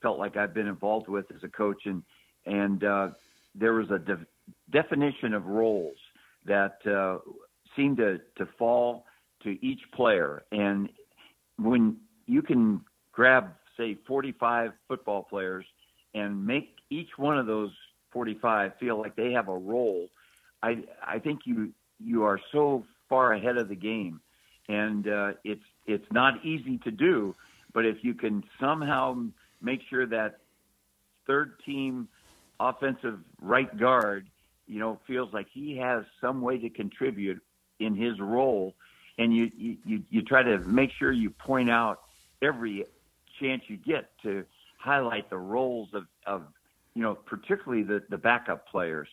felt 0.00 0.18
like 0.18 0.36
I've 0.36 0.54
been 0.54 0.66
involved 0.66 1.08
with 1.08 1.26
as 1.34 1.42
a 1.42 1.48
coach, 1.48 1.82
and 1.84 2.02
and 2.46 2.84
uh, 2.84 3.08
there 3.54 3.74
was 3.74 3.90
a 3.90 3.98
de- 3.98 4.26
definition 4.70 5.34
of 5.34 5.46
roles 5.46 5.96
that 6.44 6.78
uh, 6.86 7.18
seemed 7.76 7.98
to 7.98 8.18
to 8.38 8.46
fall 8.58 9.06
to 9.44 9.64
each 9.64 9.80
player, 9.94 10.42
and 10.52 10.88
when 11.58 11.96
you 12.26 12.42
can 12.42 12.80
grab 13.12 13.52
say 13.76 13.96
45 14.06 14.72
football 14.88 15.22
players 15.22 15.64
and 16.14 16.44
make 16.44 16.76
each 16.90 17.08
one 17.16 17.38
of 17.38 17.46
those 17.46 17.70
45 18.12 18.72
feel 18.78 18.98
like 18.98 19.16
they 19.16 19.32
have 19.32 19.48
a 19.48 19.56
role, 19.56 20.08
I 20.62 20.84
I 21.06 21.18
think 21.18 21.40
you 21.46 21.72
you 22.04 22.24
are 22.24 22.40
so 22.50 22.84
far 23.08 23.32
ahead 23.32 23.56
of 23.56 23.68
the 23.68 23.76
game, 23.76 24.20
and 24.68 25.08
uh, 25.08 25.32
it's 25.44 25.64
it's 25.86 26.10
not 26.12 26.44
easy 26.44 26.78
to 26.78 26.90
do. 26.90 27.34
But 27.72 27.86
if 27.86 28.02
you 28.02 28.14
can 28.14 28.44
somehow 28.60 29.24
make 29.60 29.80
sure 29.88 30.06
that 30.06 30.38
third 31.26 31.58
team 31.64 32.08
offensive 32.60 33.18
right 33.40 33.76
guard, 33.78 34.28
you 34.66 34.78
know, 34.78 35.00
feels 35.06 35.32
like 35.32 35.46
he 35.52 35.76
has 35.78 36.04
some 36.20 36.40
way 36.40 36.58
to 36.58 36.70
contribute 36.70 37.42
in 37.80 37.94
his 37.94 38.20
role, 38.20 38.74
and 39.18 39.34
you 39.34 39.50
you 39.56 40.02
you 40.10 40.22
try 40.22 40.42
to 40.42 40.58
make 40.58 40.90
sure 40.98 41.10
you 41.12 41.30
point 41.30 41.70
out 41.70 42.00
every 42.40 42.84
chance 43.40 43.62
you 43.68 43.76
get 43.76 44.10
to 44.22 44.44
highlight 44.78 45.30
the 45.30 45.38
roles 45.38 45.88
of, 45.94 46.06
of 46.26 46.42
you 46.94 47.02
know, 47.02 47.14
particularly 47.14 47.82
the, 47.82 48.02
the 48.10 48.18
backup 48.18 48.68
players. 48.68 49.08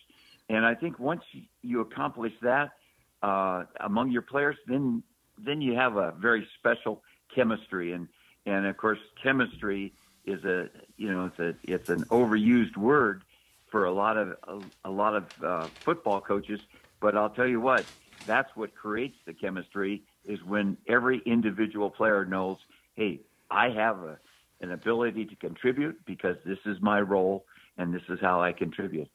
And 0.48 0.66
I 0.66 0.74
think 0.74 0.98
once 0.98 1.22
you 1.62 1.80
accomplish 1.80 2.32
that 2.42 2.72
uh, 3.22 3.64
among 3.80 4.10
your 4.10 4.22
players, 4.22 4.56
then 4.66 5.02
then 5.44 5.60
you 5.60 5.74
have 5.74 5.96
a 5.96 6.12
very 6.20 6.46
special 6.58 7.02
chemistry. 7.34 7.92
And 7.92 8.08
and 8.46 8.66
of 8.66 8.76
course, 8.76 8.98
chemistry 9.22 9.92
is 10.24 10.42
a 10.44 10.66
you 10.96 11.12
know 11.12 11.26
it's 11.26 11.38
a 11.38 11.72
it's 11.72 11.88
an 11.88 12.04
overused 12.10 12.76
word 12.76 13.22
for 13.70 13.84
a 13.84 13.92
lot 13.92 14.16
of 14.16 14.28
a, 14.48 14.60
a 14.84 14.90
lot 14.90 15.14
of 15.14 15.24
uh, 15.44 15.68
football 15.84 16.20
coaches. 16.20 16.60
But 17.00 17.16
I'll 17.16 17.30
tell 17.30 17.46
you 17.46 17.60
what, 17.60 17.86
that's 18.26 18.50
what 18.54 18.74
creates 18.74 19.16
the 19.26 19.32
chemistry 19.32 20.02
is 20.24 20.38
when 20.46 20.76
every 20.88 21.22
individual 21.24 21.90
player 21.90 22.24
knows, 22.24 22.58
hey, 22.94 23.20
I 23.50 23.70
have 23.70 23.98
a, 24.00 24.18
an 24.60 24.72
ability 24.72 25.24
to 25.26 25.36
contribute 25.36 25.96
because 26.06 26.36
this 26.44 26.58
is 26.66 26.76
my 26.82 27.00
role 27.00 27.46
and 27.78 27.94
this 27.94 28.02
is 28.10 28.18
how 28.20 28.42
I 28.42 28.52
contribute. 28.52 29.08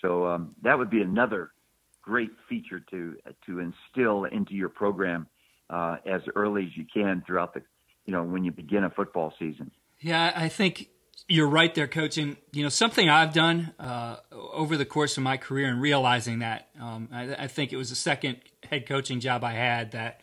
So 0.00 0.26
um, 0.26 0.54
that 0.62 0.78
would 0.78 0.90
be 0.90 1.02
another 1.02 1.50
great 2.02 2.30
feature 2.48 2.80
to 2.90 3.16
to 3.46 3.60
instill 3.60 4.24
into 4.24 4.54
your 4.54 4.68
program 4.68 5.26
uh, 5.70 5.96
as 6.06 6.20
early 6.34 6.64
as 6.64 6.76
you 6.76 6.84
can 6.92 7.22
throughout 7.26 7.54
the, 7.54 7.62
you 8.04 8.12
know, 8.12 8.22
when 8.22 8.44
you 8.44 8.52
begin 8.52 8.84
a 8.84 8.90
football 8.90 9.32
season. 9.38 9.70
Yeah, 10.00 10.32
I 10.34 10.48
think 10.48 10.88
you're 11.28 11.48
right 11.48 11.74
there, 11.74 11.88
coach. 11.88 12.18
And 12.18 12.36
you 12.52 12.62
know, 12.62 12.68
something 12.68 13.08
I've 13.08 13.32
done 13.32 13.72
uh, 13.78 14.16
over 14.32 14.76
the 14.76 14.84
course 14.84 15.16
of 15.16 15.22
my 15.22 15.36
career 15.36 15.68
and 15.68 15.80
realizing 15.80 16.40
that 16.40 16.68
um, 16.80 17.08
I, 17.12 17.34
I, 17.44 17.46
think 17.46 17.72
it 17.72 17.76
was 17.76 17.90
the 17.90 17.96
second 17.96 18.38
head 18.68 18.86
coaching 18.86 19.20
job 19.20 19.44
I 19.44 19.52
had 19.52 19.92
that 19.92 20.20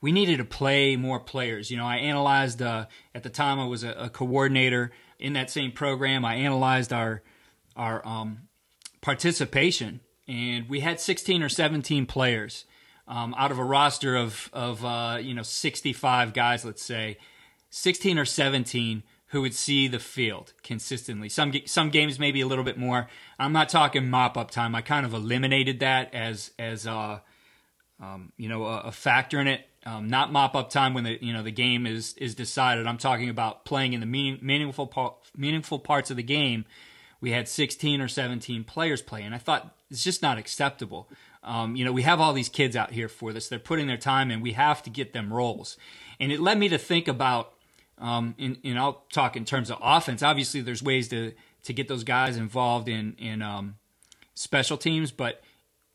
we 0.00 0.12
needed 0.12 0.36
to 0.36 0.44
play 0.44 0.96
more 0.96 1.18
players. 1.18 1.70
You 1.70 1.78
know, 1.78 1.86
I 1.86 1.96
analyzed 1.96 2.60
uh, 2.60 2.86
at 3.14 3.22
the 3.22 3.30
time 3.30 3.58
I 3.58 3.66
was 3.66 3.84
a, 3.84 3.92
a, 3.92 4.10
coordinator 4.10 4.92
in 5.18 5.32
that 5.32 5.50
same 5.50 5.72
program. 5.72 6.24
I 6.24 6.34
analyzed 6.34 6.92
our 6.92 7.22
our 7.74 8.06
um, 8.06 8.48
participation, 9.00 10.00
and 10.26 10.68
we 10.68 10.80
had 10.80 11.00
16 11.00 11.42
or 11.42 11.48
17 11.48 12.06
players 12.06 12.64
um, 13.06 13.34
out 13.36 13.50
of 13.50 13.58
a 13.58 13.64
roster 13.64 14.16
of 14.16 14.50
of 14.52 14.84
uh, 14.84 15.18
you 15.20 15.34
know 15.34 15.42
65 15.42 16.32
guys, 16.32 16.64
let's 16.64 16.82
say, 16.82 17.18
16 17.70 18.18
or 18.18 18.24
17 18.24 19.02
who 19.28 19.40
would 19.40 19.54
see 19.54 19.88
the 19.88 19.98
field 19.98 20.52
consistently. 20.62 21.28
Some 21.28 21.52
some 21.66 21.90
games 21.90 22.18
maybe 22.18 22.40
a 22.40 22.46
little 22.46 22.64
bit 22.64 22.78
more. 22.78 23.08
I'm 23.38 23.52
not 23.52 23.68
talking 23.68 24.08
mop 24.08 24.36
up 24.36 24.50
time. 24.50 24.74
I 24.74 24.80
kind 24.80 25.04
of 25.04 25.12
eliminated 25.12 25.80
that 25.80 26.14
as 26.14 26.52
as 26.58 26.86
uh, 26.86 27.18
um, 28.00 28.32
you 28.36 28.48
know 28.48 28.64
a, 28.64 28.80
a 28.80 28.92
factor 28.92 29.40
in 29.40 29.48
it 29.48 29.68
um, 29.86 30.08
not 30.08 30.32
mop 30.32 30.54
up 30.54 30.70
time 30.70 30.94
when 30.94 31.04
the 31.04 31.18
you 31.22 31.32
know 31.32 31.42
the 31.42 31.50
game 31.50 31.86
is 31.86 32.14
is 32.14 32.34
decided. 32.34 32.86
I'm 32.86 32.98
talking 32.98 33.28
about 33.28 33.64
playing 33.64 33.92
in 33.92 34.00
the 34.00 34.06
meaning, 34.06 34.38
meaningful 34.42 35.20
meaningful 35.36 35.78
parts 35.78 36.10
of 36.10 36.16
the 36.16 36.22
game. 36.22 36.64
We 37.20 37.30
had 37.30 37.48
16 37.48 38.00
or 38.00 38.08
17 38.08 38.64
players 38.64 39.00
play, 39.00 39.22
and 39.22 39.34
I 39.34 39.38
thought 39.38 39.74
it's 39.94 40.04
just 40.04 40.22
not 40.22 40.36
acceptable. 40.36 41.08
Um, 41.42 41.76
you 41.76 41.84
know, 41.84 41.92
we 41.92 42.02
have 42.02 42.20
all 42.20 42.32
these 42.32 42.48
kids 42.48 42.76
out 42.76 42.90
here 42.90 43.08
for 43.08 43.32
this. 43.32 43.48
They're 43.48 43.58
putting 43.58 43.86
their 43.86 43.96
time 43.96 44.30
in. 44.30 44.40
We 44.40 44.52
have 44.52 44.82
to 44.82 44.90
get 44.90 45.12
them 45.12 45.32
roles, 45.32 45.76
and 46.20 46.30
it 46.30 46.40
led 46.40 46.58
me 46.58 46.68
to 46.68 46.78
think 46.78 47.08
about. 47.08 47.52
Um, 47.96 48.34
and, 48.40 48.58
and 48.64 48.76
I'll 48.76 49.04
talk 49.12 49.36
in 49.36 49.44
terms 49.44 49.70
of 49.70 49.78
offense. 49.80 50.22
Obviously, 50.22 50.60
there's 50.60 50.82
ways 50.82 51.08
to 51.08 51.32
to 51.62 51.72
get 51.72 51.88
those 51.88 52.04
guys 52.04 52.36
involved 52.36 52.88
in 52.88 53.14
in 53.18 53.40
um, 53.40 53.76
special 54.34 54.76
teams, 54.76 55.10
but 55.10 55.42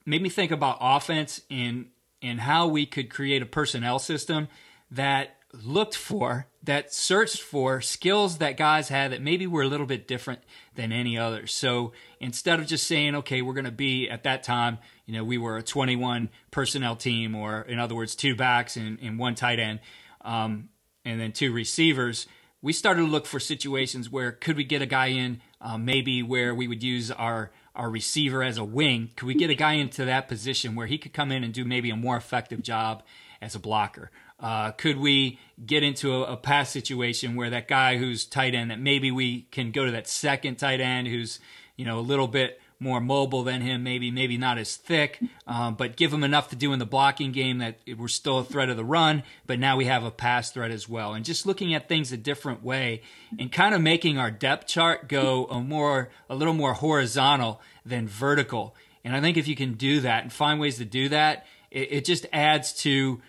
made 0.06 0.22
me 0.22 0.30
think 0.30 0.52
about 0.52 0.78
offense 0.80 1.42
and 1.52 1.88
and 2.22 2.40
how 2.40 2.68
we 2.68 2.86
could 2.86 3.10
create 3.10 3.42
a 3.42 3.46
personnel 3.46 4.00
system 4.00 4.48
that 4.92 5.38
looked 5.54 5.96
for, 5.96 6.48
that 6.64 6.94
searched 6.94 7.42
for 7.42 7.82
skills 7.82 8.38
that 8.38 8.58
guys 8.58 8.90
had 8.90 9.12
that 9.12 9.22
maybe 9.22 9.48
were 9.48 9.64
a 9.64 9.68
little 9.68 9.86
bit 9.86 10.08
different 10.08 10.42
than 10.76 10.92
any 10.92 11.18
others. 11.18 11.54
So 11.54 11.94
instead 12.20 12.60
of 12.60 12.68
just 12.68 12.86
saying, 12.86 13.16
okay, 13.16 13.42
we're 13.42 13.54
going 13.54 13.66
to 13.66 13.72
be 13.72 14.10
at 14.10 14.24
that 14.24 14.44
time, 14.44 14.78
you 15.06 15.14
know, 15.14 15.24
we 15.24 15.38
were 15.38 15.58
a 15.58 15.64
21 15.64 16.30
personnel 16.52 16.96
team, 16.96 17.36
or 17.36 17.62
in 17.62 17.80
other 17.80 17.96
words, 17.96 18.16
two 18.16 18.36
backs 18.36 18.78
and, 18.78 19.00
and 19.02 19.18
one 19.18 19.36
tight 19.36 19.60
end, 19.60 19.80
um, 20.22 20.70
and 21.06 21.20
then 21.20 21.32
two 21.32 21.52
receivers. 21.52 22.28
We 22.62 22.74
started 22.74 23.02
to 23.02 23.08
look 23.08 23.26
for 23.26 23.40
situations 23.40 24.10
where 24.10 24.32
could 24.32 24.58
we 24.58 24.66
get 24.66 24.82
a 24.82 24.86
guy 24.86 25.08
in, 25.08 25.42
uh, 25.62 25.78
maybe 25.78 26.22
where 26.22 26.54
we 26.54 26.68
would 26.68 26.84
use 26.84 27.10
our 27.10 27.52
our 27.80 27.90
receiver 27.90 28.44
as 28.44 28.58
a 28.58 28.64
wing, 28.64 29.10
could 29.16 29.26
we 29.26 29.34
get 29.34 29.50
a 29.50 29.56
guy 29.56 29.74
into 29.74 30.04
that 30.04 30.28
position 30.28 30.76
where 30.76 30.88
he 30.88 30.98
could 30.98 31.14
come 31.14 31.32
in 31.32 31.46
and 31.46 31.54
do 31.54 31.64
maybe 31.64 31.90
a 31.90 31.96
more 31.96 32.18
effective 32.18 32.62
job 32.62 33.02
as 33.42 33.56
a 33.56 33.60
blocker? 33.60 34.12
Uh, 34.40 34.72
could 34.72 34.98
we 34.98 35.38
get 35.66 35.84
into 35.84 36.14
a, 36.14 36.34
a, 36.34 36.38
pass 36.38 36.70
situation 36.70 37.36
where 37.36 37.50
that 37.50 37.68
guy 37.68 37.98
who's 37.98 38.24
tight 38.24 38.56
end 38.56 38.72
that 38.72 38.80
maybe 38.80 39.12
we 39.12 39.42
can 39.52 39.72
go 39.72 39.86
to 39.86 39.92
that 39.92 40.08
second 40.08 40.56
tight 40.56 40.80
end 40.80 41.08
who's 41.08 41.42
you 41.76 41.84
know 41.84 42.00
a 42.00 42.02
little 42.02 42.28
bit 42.28 42.62
more 42.80 43.02
mobile 43.02 43.44
than 43.44 43.62
him, 43.62 43.84
maybe 43.84 44.10
maybe 44.10 44.38
not 44.38 44.58
as 44.58 44.78
thick, 44.78 45.20
um, 45.46 45.76
but 45.76 45.98
give 45.98 46.14
him 46.14 46.24
enough 46.24 46.50
to 46.50 46.56
do 46.56 46.72
in 46.72 46.80
the 46.80 46.86
blocking 46.86 47.32
game 47.32 47.58
that 47.58 47.80
we're 47.98 48.08
still 48.08 48.40
a 48.40 48.44
threat 48.44 48.70
of 48.70 48.78
the 48.78 48.86
run, 48.86 49.24
but 49.46 49.60
now 49.60 49.76
we 49.76 49.86
have 49.86 50.04
a 50.04 50.12
pass 50.12 50.52
threat 50.52 50.72
as 50.72 50.88
well. 50.88 51.14
And 51.14 51.26
just 51.26 51.46
looking 51.46 51.74
at 51.74 51.90
things 51.90 52.12
a 52.14 52.18
different 52.18 52.64
way 52.64 53.02
and 53.38 53.52
kind 53.52 53.76
of 53.76 53.82
making 53.82 54.18
our 54.18 54.32
depth 54.32 54.68
chart 54.68 55.10
go 55.10 55.46
a 55.46 55.60
more 55.60 56.10
a 56.30 56.36
little 56.36 56.54
more 56.54 56.74
horizontal 56.74 57.62
than 57.86 58.08
vertical. 58.08 58.76
And 59.04 59.14
I 59.14 59.20
think 59.20 59.36
if 59.36 59.48
you 59.48 59.56
can 59.56 59.74
do 59.74 60.00
that 60.02 60.24
and 60.24 60.32
find 60.32 60.60
ways 60.60 60.78
to 60.78 60.86
do 60.86 61.10
that, 61.10 61.46
it, 61.72 61.92
it 61.92 62.06
just 62.06 62.26
adds 62.32 62.72
to 62.84 63.22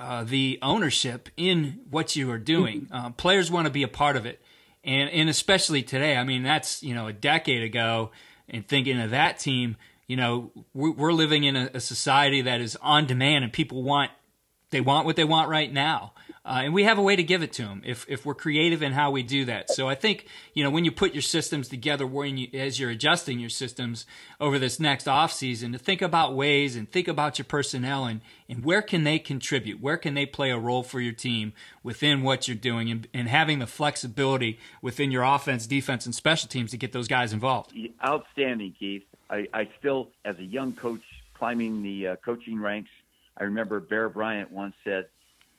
uh, 0.00 0.24
the 0.24 0.58
ownership 0.62 1.28
in 1.36 1.80
what 1.90 2.16
you 2.16 2.30
are 2.30 2.38
doing. 2.38 2.88
Uh, 2.90 3.10
players 3.10 3.50
want 3.50 3.66
to 3.66 3.70
be 3.70 3.82
a 3.82 3.88
part 3.88 4.16
of 4.16 4.24
it. 4.24 4.40
And, 4.82 5.10
and 5.10 5.28
especially 5.28 5.82
today, 5.82 6.16
I 6.16 6.24
mean, 6.24 6.42
that's, 6.42 6.82
you 6.82 6.94
know, 6.94 7.06
a 7.06 7.12
decade 7.12 7.62
ago 7.62 8.10
and 8.48 8.66
thinking 8.66 8.98
of 8.98 9.10
that 9.10 9.38
team, 9.38 9.76
you 10.06 10.16
know, 10.16 10.52
we're 10.72 11.12
living 11.12 11.44
in 11.44 11.54
a, 11.54 11.80
society 11.80 12.40
that 12.42 12.62
is 12.62 12.76
on 12.80 13.06
demand 13.06 13.44
and 13.44 13.52
people 13.52 13.82
want 13.82 14.10
they 14.70 14.80
want 14.80 15.04
what 15.04 15.16
they 15.16 15.24
want 15.24 15.50
right 15.50 15.70
now. 15.70 16.14
Uh, 16.42 16.62
and 16.64 16.72
we 16.72 16.84
have 16.84 16.98
a 16.98 17.02
way 17.02 17.14
to 17.14 17.22
give 17.22 17.42
it 17.42 17.52
to 17.52 17.62
them 17.62 17.82
if, 17.84 18.06
if 18.08 18.24
we're 18.24 18.34
creative 18.34 18.82
in 18.82 18.92
how 18.92 19.10
we 19.10 19.22
do 19.22 19.44
that. 19.44 19.70
So 19.70 19.88
I 19.88 19.94
think, 19.94 20.26
you 20.54 20.64
know, 20.64 20.70
when 20.70 20.86
you 20.86 20.90
put 20.90 21.12
your 21.12 21.22
systems 21.22 21.68
together, 21.68 22.06
when 22.06 22.38
you, 22.38 22.48
as 22.54 22.80
you're 22.80 22.88
adjusting 22.90 23.38
your 23.38 23.50
systems 23.50 24.06
over 24.40 24.58
this 24.58 24.80
next 24.80 25.06
off 25.06 25.32
season, 25.32 25.72
to 25.72 25.78
think 25.78 26.00
about 26.00 26.34
ways 26.34 26.76
and 26.76 26.90
think 26.90 27.08
about 27.08 27.38
your 27.38 27.44
personnel 27.44 28.06
and, 28.06 28.22
and 28.48 28.64
where 28.64 28.80
can 28.80 29.04
they 29.04 29.18
contribute? 29.18 29.82
Where 29.82 29.98
can 29.98 30.14
they 30.14 30.24
play 30.24 30.50
a 30.50 30.58
role 30.58 30.82
for 30.82 30.98
your 30.98 31.12
team 31.12 31.52
within 31.82 32.22
what 32.22 32.48
you're 32.48 32.56
doing 32.56 32.90
and, 32.90 33.06
and 33.12 33.28
having 33.28 33.58
the 33.58 33.66
flexibility 33.66 34.58
within 34.80 35.10
your 35.10 35.24
offense, 35.24 35.66
defense, 35.66 36.06
and 36.06 36.14
special 36.14 36.48
teams 36.48 36.70
to 36.70 36.78
get 36.78 36.92
those 36.92 37.06
guys 37.06 37.34
involved? 37.34 37.74
Outstanding, 38.02 38.74
Keith. 38.78 39.04
I, 39.28 39.46
I 39.52 39.68
still, 39.78 40.08
as 40.24 40.38
a 40.38 40.44
young 40.44 40.72
coach 40.72 41.02
climbing 41.34 41.82
the 41.82 42.08
uh, 42.08 42.16
coaching 42.24 42.58
ranks, 42.58 42.90
I 43.36 43.44
remember 43.44 43.78
Bear 43.78 44.08
Bryant 44.08 44.50
once 44.50 44.74
said, 44.84 45.06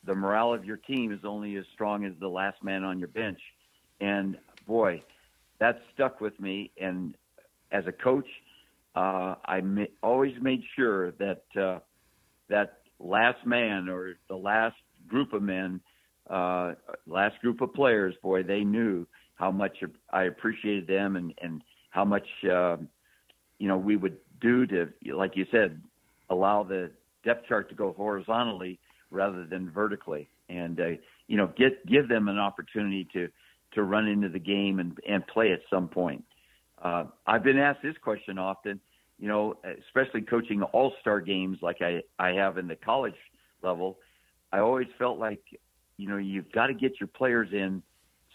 "The 0.04 0.16
morale 0.16 0.54
of 0.54 0.66
your 0.66 0.78
team 0.78 1.12
is 1.12 1.20
only 1.24 1.56
as 1.58 1.66
strong 1.74 2.06
as 2.06 2.14
the 2.20 2.28
last 2.28 2.64
man 2.64 2.84
on 2.84 3.00
your 3.00 3.08
bench," 3.08 3.40
and 4.00 4.38
boy, 4.68 5.04
that 5.60 5.82
stuck 5.94 6.22
with 6.22 6.40
me. 6.40 6.72
And 6.80 7.16
as 7.72 7.86
a 7.88 7.92
coach, 7.92 8.28
uh, 8.96 9.36
I 9.46 9.62
ma- 9.62 9.86
always 10.02 10.34
made 10.42 10.64
sure 10.76 11.12
that 11.12 11.44
uh, 11.56 11.80
that 12.50 12.80
last 13.00 13.46
man 13.46 13.90
or 13.90 14.16
the 14.28 14.36
last 14.36 14.76
group 15.08 15.34
of 15.34 15.42
men, 15.42 15.82
uh, 16.30 16.74
last 17.08 17.40
group 17.42 17.62
of 17.62 17.74
players, 17.74 18.16
boy, 18.22 18.44
they 18.44 18.64
knew 18.64 19.08
how 19.36 19.52
much 19.52 19.84
I 20.12 20.24
appreciated 20.24 20.88
them 20.88 21.16
and 21.16 21.34
and 21.42 21.62
how 21.92 22.06
much 22.06 22.28
uh, 22.44 22.78
you 23.60 23.68
know 23.68 23.78
we 23.78 23.96
would 23.96 24.18
do 24.40 24.66
to, 24.66 24.92
like 25.14 25.36
you 25.36 25.46
said, 25.52 25.82
allow 26.30 26.64
the 26.64 26.92
depth 27.24 27.48
chart 27.48 27.70
to 27.70 27.76
go 27.76 27.94
horizontally 27.94 28.80
rather 29.12 29.46
than 29.46 29.70
vertically, 29.70 30.30
and 30.50 30.80
uh, 30.80 30.90
you 31.28 31.38
know, 31.38 31.52
get 31.58 31.86
give 31.86 32.08
them 32.08 32.28
an 32.28 32.40
opportunity 32.40 33.08
to 33.14 33.28
to 33.74 33.84
run 33.84 34.08
into 34.08 34.30
the 34.30 34.40
game 34.40 34.80
and 34.80 34.98
and 35.08 35.26
play 35.28 35.52
at 35.52 35.60
some 35.70 35.88
point. 35.88 36.24
Uh, 36.82 37.06
I've 37.28 37.44
been 37.44 37.60
asked 37.60 37.84
this 37.84 37.96
question 38.02 38.40
often, 38.40 38.80
you 39.20 39.28
know, 39.28 39.56
especially 39.88 40.22
coaching 40.22 40.64
all 40.64 40.94
star 41.02 41.22
games 41.22 41.60
like 41.62 41.82
I 41.82 42.02
I 42.18 42.30
have 42.30 42.58
in 42.58 42.68
the 42.68 42.76
college 42.76 43.16
level. 43.62 44.00
I 44.52 44.60
always 44.60 44.88
felt 44.98 45.20
like, 45.20 45.42
you 45.98 46.10
know, 46.10 46.18
you've 46.18 46.52
got 46.52 46.68
to 46.68 46.74
get 46.74 47.00
your 47.00 47.08
players 47.08 47.50
in 47.54 47.82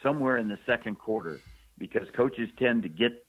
somewhere 0.02 0.38
in 0.38 0.48
the 0.48 0.58
second 0.64 0.98
quarter 0.98 1.40
because 1.78 2.06
coaches 2.16 2.48
tend 2.58 2.82
to 2.84 2.88
get 2.88 3.26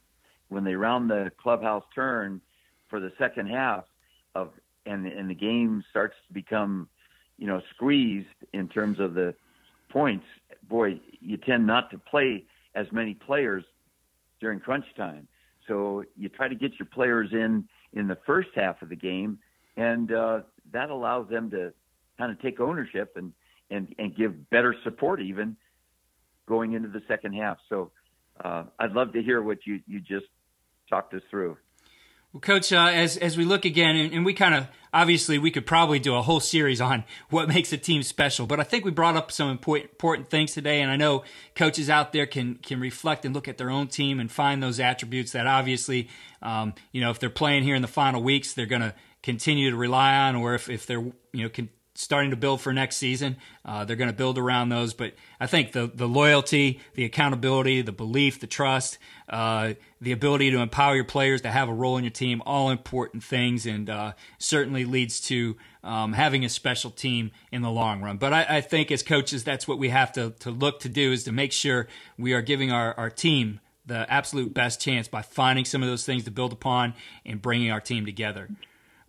when 0.50 0.64
they 0.64 0.76
round 0.76 1.10
the 1.10 1.32
clubhouse 1.42 1.84
turn 1.94 2.40
for 2.90 3.00
the 3.00 3.12
second 3.18 3.48
half 3.48 3.84
of 4.36 4.52
and 4.86 5.06
and 5.06 5.30
the 5.30 5.36
game 5.36 5.84
starts 5.90 6.16
to 6.28 6.34
become 6.34 6.88
you 7.38 7.47
know 7.47 7.62
squeezed 7.76 8.28
in 8.54 8.67
terms 8.67 9.00
of 9.00 9.13
the 9.13 9.34
points. 9.89 10.26
Boy 10.69 11.00
you 11.19 11.38
tend 11.38 11.65
not 11.65 11.91
to 11.91 11.97
play 11.97 12.45
as 12.76 12.88
many 12.91 13.13
players 13.13 13.63
during 14.39 14.60
crunch 14.60 14.86
time. 14.95 15.28
So 15.67 16.04
you 16.15 16.30
try 16.30 16.47
to 16.47 16.56
get 16.56 16.71
your 16.80 16.88
players 16.88 17.30
in 17.32 17.67
in 17.93 18.08
the 18.08 18.17
first 18.26 18.50
half 18.56 18.82
of 18.82 18.89
the 18.89 18.95
game 18.95 19.39
and 19.78 20.12
uh, 20.12 20.41
that 20.73 20.89
allows 20.89 21.30
them 21.30 21.52
to 21.52 21.71
kind 22.17 22.32
of 22.32 22.41
take 22.41 22.60
ownership 22.60 23.13
and 23.15 23.32
and 23.69 23.93
and 23.97 24.15
give 24.15 24.50
better 24.50 24.76
support 24.84 25.21
even 25.21 25.56
going 26.47 26.73
into 26.73 26.89
the 26.89 27.02
second 27.08 27.34
half. 27.34 27.58
So 27.69 27.91
uh, 28.43 28.63
I'd 28.80 28.91
love 28.91 29.13
to 29.13 29.21
hear 29.21 29.41
what 29.41 29.60
you 29.65 29.80
you 29.88 30.00
just 30.00 30.26
talked 30.89 31.13
us 31.13 31.21
through. 31.30 31.58
Well, 32.34 32.41
Coach, 32.41 32.73
uh, 32.73 32.89
as 32.91 33.15
as 33.17 33.38
we 33.38 33.45
look 33.45 33.65
again, 33.65 33.95
and, 33.95 34.13
and 34.13 34.26
we 34.26 34.34
kind 34.34 34.56
of 34.56 34.67
obviously 34.98 35.38
we 35.38 35.52
could 35.52 35.66
probably 35.68 36.00
do 36.00 36.16
a 36.16 36.22
whole 36.24 36.40
series 36.40 36.82
on 36.82 37.04
what 37.30 37.48
makes 37.54 37.72
a 37.72 37.78
team 37.78 38.02
special, 38.02 38.48
but 38.48 38.60
I 38.60 38.64
think 38.64 38.84
we 38.84 38.92
brought 38.92 39.16
up 39.16 39.32
some 39.32 39.50
important, 39.50 39.92
important 39.92 40.30
things 40.30 40.54
today, 40.54 40.82
and 40.82 40.90
I 40.90 40.96
know 40.96 41.24
coaches 41.56 41.90
out 41.90 42.14
there 42.14 42.26
can 42.26 42.56
can 42.56 42.80
reflect 42.80 43.24
and 43.24 43.34
look 43.34 43.48
at 43.48 43.58
their 43.58 43.70
own 43.70 43.88
team 43.88 44.20
and 44.20 44.32
find 44.32 44.62
those 44.62 44.80
attributes 44.80 45.34
that 45.34 45.46
obviously, 45.46 46.10
um, 46.42 46.74
you 46.92 47.02
know, 47.02 47.12
if 47.12 47.20
they're 47.20 47.30
playing 47.30 47.64
here 47.64 47.76
in 47.76 47.82
the 47.82 47.88
final 47.88 48.24
weeks, 48.24 48.54
they're 48.54 48.66
going 48.66 48.82
to 48.82 48.96
continue 49.22 49.70
to 49.70 49.78
rely 49.78 50.16
on, 50.16 50.36
or 50.36 50.56
if 50.56 50.70
if 50.70 50.86
they're 50.88 51.06
you 51.32 51.44
know 51.44 51.50
can 51.50 51.70
starting 51.98 52.30
to 52.30 52.38
build 52.38 52.62
for 52.62 52.72
next 52.72 52.98
season. 52.98 53.36
Uh, 53.66 53.84
they're 53.84 53.96
going 53.96 54.10
to 54.10 54.16
build 54.16 54.38
around 54.38 54.70
those, 54.70 54.94
but 54.94 55.14
I 55.40 55.48
think 55.48 55.72
the 55.72 55.92
the 55.94 56.08
loyalty, 56.08 56.80
the 56.94 57.04
accountability, 57.06 57.82
the 57.82 57.92
belief, 57.92 58.40
the 58.40 58.48
trust, 58.48 59.00
uh, 59.28 59.74
the 60.00 60.12
ability 60.12 60.52
to 60.52 60.60
empower 60.60 60.96
your 60.96 61.06
players 61.06 61.42
to 61.42 61.50
have 61.50 61.70
a 61.70 61.74
role 61.74 61.98
in 61.98 62.04
your 62.04 62.12
team, 62.12 62.44
all 62.46 62.70
important 62.70 63.24
things, 63.24 63.66
and 63.66 63.90
uh, 63.90 64.14
certainly 64.38 64.86
leads 64.86 65.20
to 65.22 65.58
um, 65.84 66.14
having 66.14 66.46
a 66.46 66.50
special 66.50 66.92
team 66.92 67.32
in 67.52 67.64
the 67.64 67.72
long 67.72 68.02
run. 68.02 68.18
But 68.18 68.32
I, 68.32 68.58
I, 68.58 68.62
think 68.62 68.92
as 68.92 69.02
coaches, 69.02 69.44
that's 69.44 69.68
what 69.68 69.80
we 69.80 69.90
have 69.90 70.12
to 70.14 70.36
to 70.40 70.52
look 70.52 70.80
to 70.82 70.90
do 70.90 71.12
is 71.12 71.24
to 71.24 71.32
make 71.32 71.52
sure 71.52 71.88
we 72.18 72.34
are 72.34 72.42
giving 72.42 72.72
our, 72.72 72.94
our 72.96 73.10
team 73.10 73.60
the 73.88 74.06
absolute 74.12 74.54
best 74.54 74.80
chance 74.80 75.08
by 75.08 75.24
finding 75.24 75.66
some 75.66 75.82
of 75.82 75.90
those 75.90 76.06
things 76.06 76.26
to 76.26 76.32
build 76.32 76.54
upon 76.54 76.94
and 77.26 77.42
bringing 77.42 77.72
our 77.72 77.82
team 77.82 78.06
together. 78.06 78.50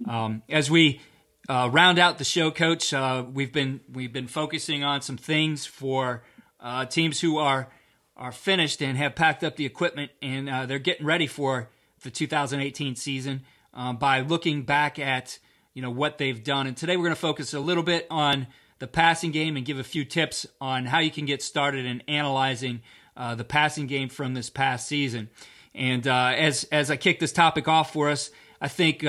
Um, 0.06 0.42
as 0.48 0.70
we 0.70 1.00
uh, 1.48 1.68
round 1.72 1.98
out 1.98 2.18
the 2.18 2.24
show, 2.24 2.50
Coach, 2.50 2.92
uh, 2.92 3.24
we've 3.32 3.52
been 3.52 3.80
we've 3.90 4.12
been 4.12 4.28
focusing 4.28 4.84
on 4.84 5.00
some 5.00 5.16
things 5.16 5.64
for 5.64 6.22
uh, 6.60 6.84
teams 6.84 7.20
who 7.20 7.38
are 7.38 7.70
are 8.16 8.32
finished 8.32 8.82
and 8.82 8.98
have 8.98 9.14
packed 9.14 9.42
up 9.42 9.56
the 9.56 9.64
equipment 9.64 10.10
and 10.20 10.50
uh, 10.50 10.66
they're 10.66 10.78
getting 10.78 11.06
ready 11.06 11.26
for 11.26 11.70
the 12.02 12.10
2018 12.10 12.96
season 12.96 13.42
um, 13.72 13.96
by 13.96 14.20
looking 14.20 14.62
back 14.62 14.98
at 14.98 15.38
you 15.72 15.80
know 15.80 15.90
what 15.90 16.18
they've 16.18 16.44
done. 16.44 16.66
And 16.66 16.76
today 16.76 16.96
we're 16.96 17.04
going 17.04 17.14
to 17.14 17.20
focus 17.20 17.54
a 17.54 17.60
little 17.60 17.82
bit 17.82 18.06
on 18.10 18.48
the 18.78 18.86
passing 18.86 19.30
game 19.30 19.56
and 19.56 19.64
give 19.64 19.78
a 19.78 19.84
few 19.84 20.04
tips 20.04 20.46
on 20.60 20.84
how 20.84 20.98
you 20.98 21.10
can 21.10 21.24
get 21.24 21.42
started 21.42 21.86
in 21.86 22.02
analyzing 22.08 22.82
uh, 23.16 23.34
the 23.34 23.44
passing 23.44 23.86
game 23.86 24.08
from 24.08 24.34
this 24.34 24.50
past 24.50 24.86
season. 24.86 25.30
And 25.74 26.06
uh, 26.06 26.34
as 26.36 26.64
as 26.64 26.90
I 26.90 26.96
kick 26.96 27.20
this 27.20 27.32
topic 27.32 27.68
off 27.68 27.92
for 27.92 28.10
us, 28.10 28.30
I 28.60 28.68
think 28.68 29.02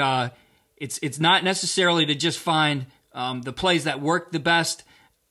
it's 0.80 1.00
it's 1.02 1.20
not 1.20 1.44
necessarily 1.44 2.06
to 2.06 2.16
just 2.16 2.40
find 2.40 2.86
um, 3.14 3.42
the 3.42 3.54
plays 3.54 3.84
that 3.84 4.02
work 4.02 4.32
the 4.32 4.40
best 4.40 4.84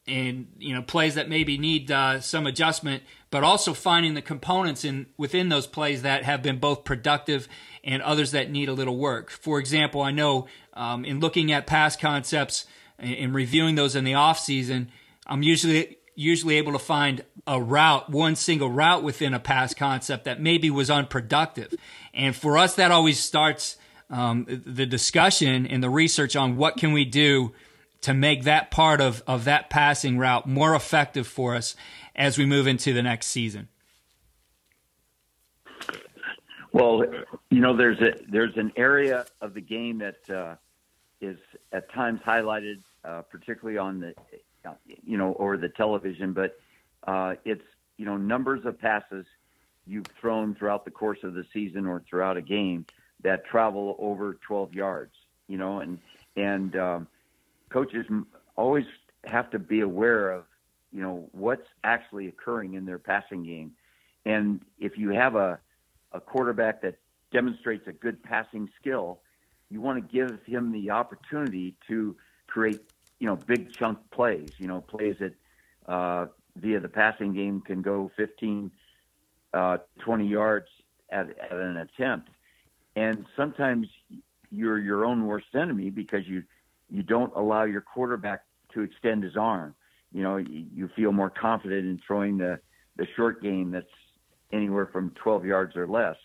and 0.06 0.48
you 0.58 0.74
know 0.74 0.82
plays 0.82 1.14
that 1.14 1.28
maybe 1.28 1.58
need 1.58 1.90
uh, 1.90 2.20
some 2.20 2.46
adjustment, 2.46 3.02
but 3.30 3.44
also 3.44 3.74
finding 3.74 4.14
the 4.14 4.22
components 4.22 4.84
in 4.84 5.06
within 5.16 5.48
those 5.48 5.66
plays 5.66 6.02
that 6.02 6.24
have 6.24 6.42
been 6.42 6.58
both 6.58 6.84
productive 6.84 7.48
and 7.84 8.02
others 8.02 8.32
that 8.32 8.50
need 8.50 8.68
a 8.68 8.72
little 8.72 8.96
work. 8.96 9.30
For 9.30 9.58
example, 9.58 10.02
I 10.02 10.10
know 10.10 10.46
um, 10.74 11.04
in 11.04 11.20
looking 11.20 11.52
at 11.52 11.66
pass 11.66 11.96
concepts 11.96 12.66
and, 12.98 13.32
reviewing 13.32 13.76
those 13.76 13.94
in 13.94 14.04
the 14.04 14.14
off 14.14 14.38
season, 14.38 14.90
I'm 15.26 15.42
usually 15.42 15.98
usually 16.14 16.56
able 16.56 16.72
to 16.72 16.80
find 16.80 17.24
a 17.46 17.60
route, 17.60 18.10
one 18.10 18.34
single 18.34 18.70
route 18.70 19.04
within 19.04 19.34
a 19.34 19.38
pass 19.38 19.72
concept 19.72 20.24
that 20.24 20.40
maybe 20.40 20.68
was 20.68 20.90
unproductive. 20.90 21.72
And 22.12 22.34
for 22.34 22.58
us, 22.58 22.74
that 22.74 22.90
always 22.90 23.20
starts 23.22 23.76
um, 24.10 24.46
the 24.48 24.86
discussion 24.86 25.66
and 25.66 25.82
the 25.82 25.90
research 25.90 26.36
on 26.36 26.56
what 26.56 26.76
can 26.76 26.92
we 26.92 27.04
do 27.04 27.52
to 28.00 28.14
make 28.14 28.44
that 28.44 28.70
part 28.70 29.00
of, 29.00 29.22
of 29.26 29.44
that 29.44 29.70
passing 29.70 30.18
route 30.18 30.46
more 30.46 30.74
effective 30.74 31.26
for 31.26 31.54
us 31.54 31.74
as 32.14 32.38
we 32.38 32.46
move 32.46 32.66
into 32.66 32.92
the 32.92 33.02
next 33.02 33.26
season? 33.26 33.68
Well, 36.72 37.04
you 37.50 37.60
know, 37.60 37.76
there's 37.76 38.00
a 38.00 38.12
there's 38.28 38.56
an 38.56 38.72
area 38.76 39.24
of 39.40 39.54
the 39.54 39.60
game 39.60 39.98
that 39.98 40.30
uh, 40.30 40.56
is 41.20 41.38
at 41.72 41.90
times 41.92 42.20
highlighted, 42.24 42.82
uh, 43.04 43.22
particularly 43.22 43.78
on 43.78 44.00
the, 44.00 44.14
you 45.04 45.16
know, 45.16 45.32
or 45.32 45.56
the 45.56 45.70
television, 45.70 46.34
but 46.34 46.58
uh, 47.06 47.34
it's 47.44 47.64
you 47.96 48.04
know 48.04 48.16
numbers 48.16 48.64
of 48.66 48.78
passes 48.78 49.24
you've 49.86 50.06
thrown 50.20 50.54
throughout 50.54 50.84
the 50.84 50.90
course 50.90 51.18
of 51.22 51.34
the 51.34 51.44
season 51.52 51.86
or 51.86 52.02
throughout 52.08 52.36
a 52.36 52.42
game 52.42 52.84
that 53.22 53.44
travel 53.46 53.96
over 53.98 54.38
12 54.46 54.74
yards, 54.74 55.12
you 55.48 55.58
know, 55.58 55.80
and, 55.80 55.98
and, 56.36 56.76
um, 56.76 57.08
coaches 57.70 58.06
always 58.56 58.84
have 59.24 59.50
to 59.50 59.58
be 59.58 59.80
aware 59.80 60.30
of, 60.30 60.44
you 60.92 61.02
know, 61.02 61.28
what's 61.32 61.66
actually 61.84 62.28
occurring 62.28 62.74
in 62.74 62.86
their 62.86 62.98
passing 62.98 63.44
game. 63.44 63.72
And 64.24 64.60
if 64.78 64.96
you 64.96 65.10
have 65.10 65.34
a, 65.36 65.58
a 66.12 66.20
quarterback 66.20 66.82
that 66.82 66.98
demonstrates 67.32 67.86
a 67.86 67.92
good 67.92 68.22
passing 68.22 68.68
skill, 68.80 69.20
you 69.70 69.80
want 69.80 69.96
to 69.98 70.12
give 70.12 70.38
him 70.46 70.72
the 70.72 70.90
opportunity 70.90 71.76
to 71.88 72.16
create, 72.46 72.80
you 73.18 73.26
know, 73.26 73.36
big 73.36 73.72
chunk 73.72 73.98
plays, 74.10 74.50
you 74.58 74.66
know, 74.66 74.80
plays 74.80 75.16
that, 75.20 75.34
uh, 75.86 76.26
via 76.56 76.80
the 76.80 76.88
passing 76.88 77.34
game 77.34 77.60
can 77.60 77.82
go 77.82 78.10
15, 78.16 78.70
uh, 79.54 79.78
20 80.00 80.26
yards 80.26 80.68
at, 81.10 81.28
at 81.38 81.52
an 81.52 81.76
attempt 81.76 82.30
and 82.98 83.26
sometimes 83.36 83.86
you're 84.50 84.78
your 84.78 85.04
own 85.04 85.26
worst 85.26 85.46
enemy 85.54 85.88
because 85.88 86.26
you 86.26 86.42
you 86.90 87.02
don't 87.02 87.32
allow 87.36 87.62
your 87.64 87.80
quarterback 87.80 88.42
to 88.74 88.80
extend 88.80 89.22
his 89.22 89.36
arm. 89.36 89.74
You 90.10 90.22
know, 90.22 90.36
you 90.38 90.88
feel 90.96 91.12
more 91.12 91.30
confident 91.30 91.86
in 91.86 92.00
throwing 92.04 92.38
the 92.38 92.58
the 92.96 93.06
short 93.14 93.40
game 93.40 93.70
that's 93.70 93.86
anywhere 94.52 94.86
from 94.86 95.10
12 95.22 95.44
yards 95.44 95.76
or 95.76 95.86
less. 95.86 96.16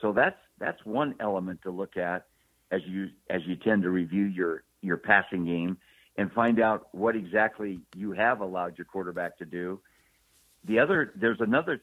So 0.00 0.12
that's 0.12 0.36
that's 0.58 0.78
one 0.84 1.16
element 1.18 1.62
to 1.62 1.70
look 1.70 1.96
at 1.96 2.26
as 2.70 2.82
you 2.86 3.08
as 3.28 3.40
you 3.46 3.56
tend 3.56 3.82
to 3.82 3.90
review 3.90 4.24
your 4.24 4.62
your 4.82 4.98
passing 4.98 5.44
game 5.44 5.78
and 6.16 6.30
find 6.30 6.60
out 6.60 6.88
what 6.92 7.16
exactly 7.16 7.80
you 7.96 8.12
have 8.12 8.40
allowed 8.40 8.78
your 8.78 8.84
quarterback 8.84 9.38
to 9.38 9.44
do. 9.44 9.80
The 10.64 10.78
other 10.78 11.12
there's 11.16 11.40
another 11.40 11.82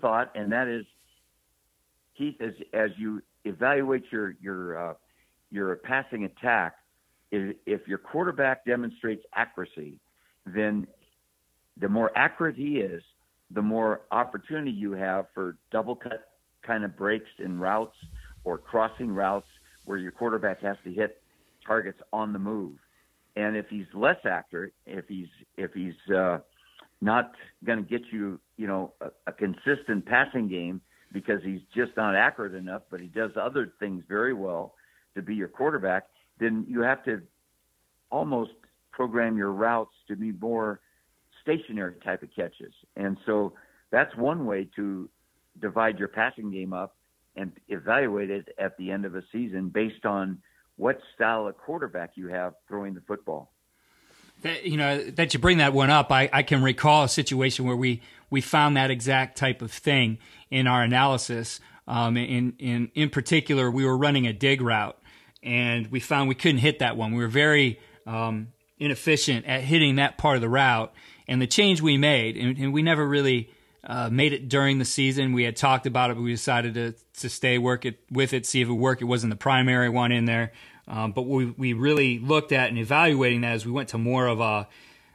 thought 0.00 0.32
and 0.34 0.50
that 0.50 0.66
is 0.66 0.84
Keith 2.16 2.40
as 2.40 2.54
as 2.72 2.90
you 2.96 3.22
evaluate 3.48 4.04
your 4.10 4.34
your 4.40 4.90
uh, 4.90 4.94
your 5.50 5.76
passing 5.76 6.24
attack. 6.24 6.74
If, 7.30 7.56
if 7.66 7.86
your 7.86 7.98
quarterback 7.98 8.64
demonstrates 8.64 9.22
accuracy, 9.34 9.98
then 10.46 10.86
the 11.78 11.88
more 11.88 12.10
accurate 12.16 12.56
he 12.56 12.78
is, 12.78 13.02
the 13.50 13.62
more 13.62 14.02
opportunity 14.10 14.70
you 14.70 14.92
have 14.92 15.26
for 15.34 15.56
double 15.70 15.94
cut 15.94 16.32
kind 16.66 16.84
of 16.84 16.96
breaks 16.96 17.28
in 17.38 17.58
routes 17.58 17.96
or 18.44 18.58
crossing 18.58 19.10
routes 19.10 19.46
where 19.84 19.98
your 19.98 20.12
quarterback 20.12 20.60
has 20.62 20.76
to 20.84 20.90
hit 20.92 21.22
targets 21.66 21.98
on 22.12 22.32
the 22.32 22.38
move. 22.38 22.76
And 23.36 23.56
if 23.56 23.66
he's 23.68 23.86
less 23.94 24.18
accurate, 24.24 24.72
if 24.86 25.06
he's 25.06 25.28
if 25.56 25.72
he's 25.72 25.94
uh, 26.14 26.38
not 27.00 27.32
going 27.64 27.78
to 27.78 27.88
get 27.88 28.02
you, 28.10 28.40
you 28.56 28.66
know, 28.66 28.92
a, 29.00 29.10
a 29.28 29.32
consistent 29.32 30.04
passing 30.06 30.48
game, 30.48 30.80
because 31.12 31.42
he's 31.42 31.60
just 31.74 31.96
not 31.96 32.14
accurate 32.14 32.54
enough, 32.54 32.82
but 32.90 33.00
he 33.00 33.06
does 33.06 33.30
other 33.40 33.72
things 33.80 34.04
very 34.08 34.34
well 34.34 34.74
to 35.14 35.22
be 35.22 35.34
your 35.34 35.48
quarterback, 35.48 36.04
then 36.38 36.64
you 36.68 36.82
have 36.82 37.04
to 37.04 37.20
almost 38.10 38.52
program 38.92 39.36
your 39.36 39.52
routes 39.52 39.94
to 40.08 40.16
be 40.16 40.32
more 40.32 40.80
stationary 41.42 41.94
type 42.04 42.22
of 42.22 42.28
catches. 42.34 42.72
And 42.96 43.16
so 43.26 43.54
that's 43.90 44.14
one 44.16 44.44
way 44.46 44.68
to 44.76 45.08
divide 45.60 45.98
your 45.98 46.08
passing 46.08 46.50
game 46.50 46.72
up 46.72 46.96
and 47.36 47.52
evaluate 47.68 48.30
it 48.30 48.48
at 48.58 48.76
the 48.76 48.90
end 48.90 49.04
of 49.04 49.14
a 49.14 49.22
season 49.32 49.68
based 49.68 50.04
on 50.04 50.38
what 50.76 50.98
style 51.14 51.46
of 51.46 51.56
quarterback 51.56 52.12
you 52.14 52.28
have 52.28 52.54
throwing 52.68 52.94
the 52.94 53.00
football. 53.06 53.52
That, 54.42 54.64
you 54.64 54.76
know 54.76 55.02
that 55.10 55.34
you 55.34 55.40
bring 55.40 55.58
that 55.58 55.72
one 55.72 55.90
up. 55.90 56.12
I, 56.12 56.30
I 56.32 56.42
can 56.42 56.62
recall 56.62 57.04
a 57.04 57.08
situation 57.08 57.64
where 57.64 57.76
we 57.76 58.02
we 58.30 58.40
found 58.40 58.76
that 58.76 58.90
exact 58.90 59.36
type 59.36 59.62
of 59.62 59.72
thing 59.72 60.18
in 60.50 60.66
our 60.66 60.82
analysis. 60.82 61.60
Um, 61.86 62.16
in 62.16 62.54
in 62.58 62.90
in 62.94 63.10
particular, 63.10 63.70
we 63.70 63.84
were 63.84 63.96
running 63.96 64.26
a 64.26 64.32
dig 64.32 64.60
route, 64.60 64.98
and 65.42 65.90
we 65.90 66.00
found 66.00 66.28
we 66.28 66.34
couldn't 66.34 66.58
hit 66.58 66.78
that 66.78 66.96
one. 66.96 67.12
We 67.12 67.22
were 67.22 67.28
very 67.28 67.80
um, 68.06 68.48
inefficient 68.78 69.46
at 69.46 69.62
hitting 69.62 69.96
that 69.96 70.18
part 70.18 70.36
of 70.36 70.42
the 70.42 70.48
route. 70.48 70.92
And 71.26 71.42
the 71.42 71.46
change 71.46 71.82
we 71.82 71.98
made, 71.98 72.36
and, 72.38 72.56
and 72.56 72.72
we 72.72 72.82
never 72.82 73.06
really 73.06 73.50
uh, 73.84 74.08
made 74.10 74.32
it 74.32 74.48
during 74.48 74.78
the 74.78 74.84
season. 74.84 75.32
We 75.32 75.44
had 75.44 75.56
talked 75.56 75.86
about 75.86 76.10
it, 76.10 76.14
but 76.14 76.22
we 76.22 76.32
decided 76.32 76.74
to 76.74 76.94
to 77.20 77.28
stay 77.28 77.58
work 77.58 77.84
it 77.84 77.98
with 78.10 78.32
it, 78.32 78.46
see 78.46 78.60
if 78.60 78.68
it 78.68 78.72
worked. 78.72 79.02
It 79.02 79.06
wasn't 79.06 79.30
the 79.30 79.36
primary 79.36 79.88
one 79.88 80.12
in 80.12 80.24
there, 80.24 80.52
um, 80.88 81.12
but 81.12 81.22
we 81.22 81.46
we 81.46 81.72
really 81.74 82.18
looked 82.18 82.50
at 82.50 82.68
and 82.68 82.78
evaluating 82.78 83.42
that 83.42 83.52
as 83.52 83.66
we 83.66 83.72
went 83.72 83.90
to 83.90 83.98
more 83.98 84.26
of 84.26 84.40
a 84.40 84.68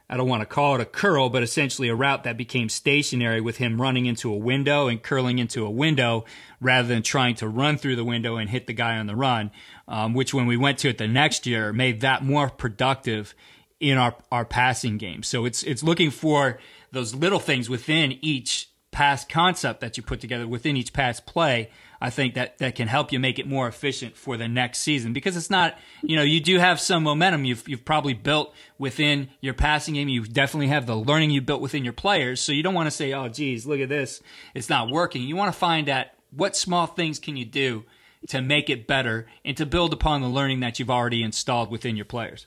I 0.08 0.18
don't 0.18 0.28
want 0.28 0.42
to 0.42 0.46
call 0.46 0.74
it 0.74 0.80
a 0.82 0.84
curl, 0.84 1.30
but 1.30 1.42
essentially 1.42 1.88
a 1.88 1.94
route 1.94 2.24
that 2.24 2.36
became 2.36 2.68
stationary 2.68 3.40
with 3.40 3.56
him 3.56 3.80
running 3.80 4.04
into 4.04 4.32
a 4.32 4.36
window 4.36 4.86
and 4.86 5.02
curling 5.02 5.38
into 5.38 5.64
a 5.64 5.70
window 5.70 6.26
rather 6.60 6.86
than 6.86 7.02
trying 7.02 7.36
to 7.36 7.48
run 7.48 7.78
through 7.78 7.96
the 7.96 8.04
window 8.04 8.36
and 8.36 8.50
hit 8.50 8.66
the 8.66 8.74
guy 8.74 8.98
on 8.98 9.06
the 9.06 9.16
run, 9.16 9.50
um, 9.88 10.12
which 10.12 10.34
when 10.34 10.46
we 10.46 10.58
went 10.58 10.78
to 10.78 10.88
it 10.90 10.98
the 10.98 11.08
next 11.08 11.46
year 11.46 11.72
made 11.72 12.02
that 12.02 12.22
more 12.22 12.50
productive 12.50 13.34
in 13.80 13.96
our, 13.96 14.14
our 14.30 14.44
passing 14.44 14.98
game. 14.98 15.22
So 15.22 15.46
it's, 15.46 15.62
it's 15.62 15.82
looking 15.82 16.10
for 16.10 16.58
those 16.92 17.14
little 17.14 17.40
things 17.40 17.70
within 17.70 18.12
each 18.20 18.68
pass 18.90 19.24
concept 19.24 19.80
that 19.80 19.96
you 19.96 20.02
put 20.02 20.20
together 20.20 20.46
within 20.46 20.76
each 20.76 20.92
pass 20.92 21.18
play 21.18 21.70
I 22.04 22.10
think 22.10 22.34
that 22.34 22.58
that 22.58 22.74
can 22.74 22.86
help 22.86 23.12
you 23.12 23.18
make 23.18 23.38
it 23.38 23.46
more 23.46 23.66
efficient 23.66 24.14
for 24.14 24.36
the 24.36 24.46
next 24.46 24.80
season 24.80 25.14
because 25.14 25.38
it's 25.38 25.48
not, 25.48 25.78
you 26.02 26.16
know, 26.16 26.22
you 26.22 26.38
do 26.38 26.58
have 26.58 26.78
some 26.78 27.02
momentum 27.02 27.46
you've 27.46 27.66
you've 27.66 27.86
probably 27.86 28.12
built 28.12 28.52
within 28.76 29.30
your 29.40 29.54
passing 29.54 29.94
game. 29.94 30.10
You 30.10 30.22
definitely 30.26 30.66
have 30.66 30.84
the 30.86 30.96
learning 30.96 31.30
you 31.30 31.40
built 31.40 31.62
within 31.62 31.82
your 31.82 31.94
players. 31.94 32.42
So 32.42 32.52
you 32.52 32.62
don't 32.62 32.74
want 32.74 32.88
to 32.88 32.90
say, 32.90 33.14
"Oh, 33.14 33.28
geez, 33.28 33.64
look 33.64 33.80
at 33.80 33.88
this, 33.88 34.22
it's 34.54 34.68
not 34.68 34.90
working." 34.90 35.22
You 35.22 35.34
want 35.34 35.50
to 35.50 35.58
find 35.58 35.88
out 35.88 36.08
what 36.30 36.56
small 36.56 36.86
things 36.86 37.18
can 37.18 37.38
you 37.38 37.46
do 37.46 37.84
to 38.28 38.42
make 38.42 38.68
it 38.68 38.86
better 38.86 39.26
and 39.42 39.56
to 39.56 39.64
build 39.64 39.94
upon 39.94 40.20
the 40.20 40.28
learning 40.28 40.60
that 40.60 40.78
you've 40.78 40.90
already 40.90 41.22
installed 41.22 41.70
within 41.70 41.96
your 41.96 42.04
players. 42.04 42.46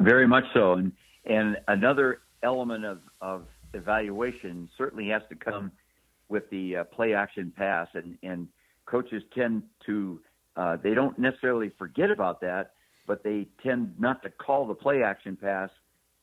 Very 0.00 0.26
much 0.26 0.46
so, 0.52 0.72
and 0.72 0.90
and 1.26 1.58
another 1.68 2.22
element 2.42 2.84
of 2.84 2.98
of 3.20 3.46
evaluation 3.72 4.68
certainly 4.76 5.10
has 5.10 5.22
to 5.28 5.36
come 5.36 5.70
with 6.30 6.48
the 6.50 6.76
uh, 6.76 6.84
play 6.84 7.12
action 7.12 7.52
pass, 7.54 7.88
and 7.94 8.16
and 8.22 8.48
coaches 8.86 9.22
tend 9.34 9.62
to 9.86 10.20
uh, 10.56 10.76
they 10.82 10.94
don't 10.94 11.18
necessarily 11.18 11.70
forget 11.78 12.10
about 12.10 12.40
that, 12.40 12.72
but 13.06 13.22
they 13.22 13.48
tend 13.62 13.94
not 13.98 14.22
to 14.22 14.30
call 14.30 14.66
the 14.66 14.74
play 14.74 15.02
action 15.02 15.36
pass 15.36 15.70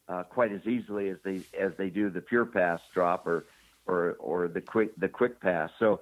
uh, 0.09 0.23
quite 0.23 0.51
as 0.51 0.65
easily 0.65 1.09
as 1.09 1.17
they 1.23 1.41
as 1.59 1.71
they 1.77 1.89
do 1.89 2.09
the 2.09 2.21
pure 2.21 2.45
pass 2.45 2.79
drop 2.93 3.27
or 3.27 3.45
or 3.85 4.13
or 4.19 4.47
the 4.47 4.61
quick 4.61 4.95
the 4.97 5.09
quick 5.09 5.39
pass. 5.41 5.69
So 5.79 6.01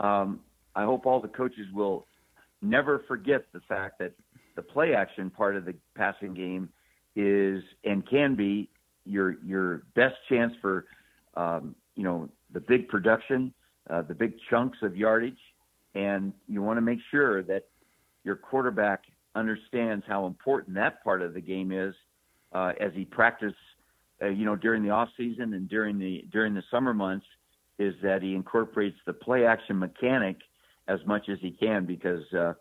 um, 0.00 0.40
I 0.74 0.84
hope 0.84 1.06
all 1.06 1.20
the 1.20 1.28
coaches 1.28 1.66
will 1.72 2.06
never 2.62 3.00
forget 3.06 3.46
the 3.52 3.60
fact 3.60 3.98
that 3.98 4.12
the 4.56 4.62
play 4.62 4.94
action 4.94 5.30
part 5.30 5.56
of 5.56 5.64
the 5.64 5.74
passing 5.94 6.34
game 6.34 6.70
is 7.14 7.62
and 7.84 8.06
can 8.08 8.34
be 8.34 8.68
your 9.04 9.36
your 9.44 9.82
best 9.94 10.16
chance 10.28 10.52
for 10.60 10.86
um, 11.34 11.74
you 11.94 12.02
know 12.02 12.28
the 12.56 12.60
big 12.60 12.88
production, 12.88 13.52
uh, 13.90 14.00
the 14.00 14.14
big 14.14 14.32
chunks 14.48 14.78
of 14.80 14.96
yardage, 14.96 15.36
and 15.94 16.32
you 16.48 16.62
want 16.62 16.78
to 16.78 16.80
make 16.80 16.98
sure 17.10 17.42
that 17.42 17.64
your 18.24 18.34
quarterback 18.34 19.02
understands 19.34 20.02
how 20.08 20.24
important 20.24 20.74
that 20.74 21.04
part 21.04 21.20
of 21.20 21.34
the 21.34 21.40
game 21.40 21.70
is 21.70 21.94
uh, 22.54 22.72
as 22.80 22.92
he 22.94 23.04
practices, 23.04 23.54
uh, 24.22 24.28
you 24.28 24.46
know, 24.46 24.56
during 24.56 24.82
the 24.82 24.88
off 24.88 25.10
season 25.18 25.52
and 25.52 25.68
during 25.68 25.98
the 25.98 26.24
during 26.32 26.54
the 26.54 26.62
summer 26.70 26.94
months, 26.94 27.26
is 27.78 27.92
that 28.02 28.22
he 28.22 28.34
incorporates 28.34 28.96
the 29.04 29.12
play 29.12 29.44
action 29.44 29.78
mechanic 29.78 30.38
as 30.88 30.98
much 31.04 31.28
as 31.28 31.36
he 31.42 31.50
can 31.50 31.84
because 31.84 32.24
uh, 32.32 32.54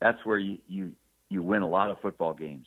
that's 0.00 0.24
where 0.24 0.38
you, 0.38 0.56
you 0.66 0.92
you 1.28 1.42
win 1.42 1.60
a 1.60 1.68
lot 1.68 1.90
of 1.90 2.00
football 2.00 2.32
games. 2.32 2.66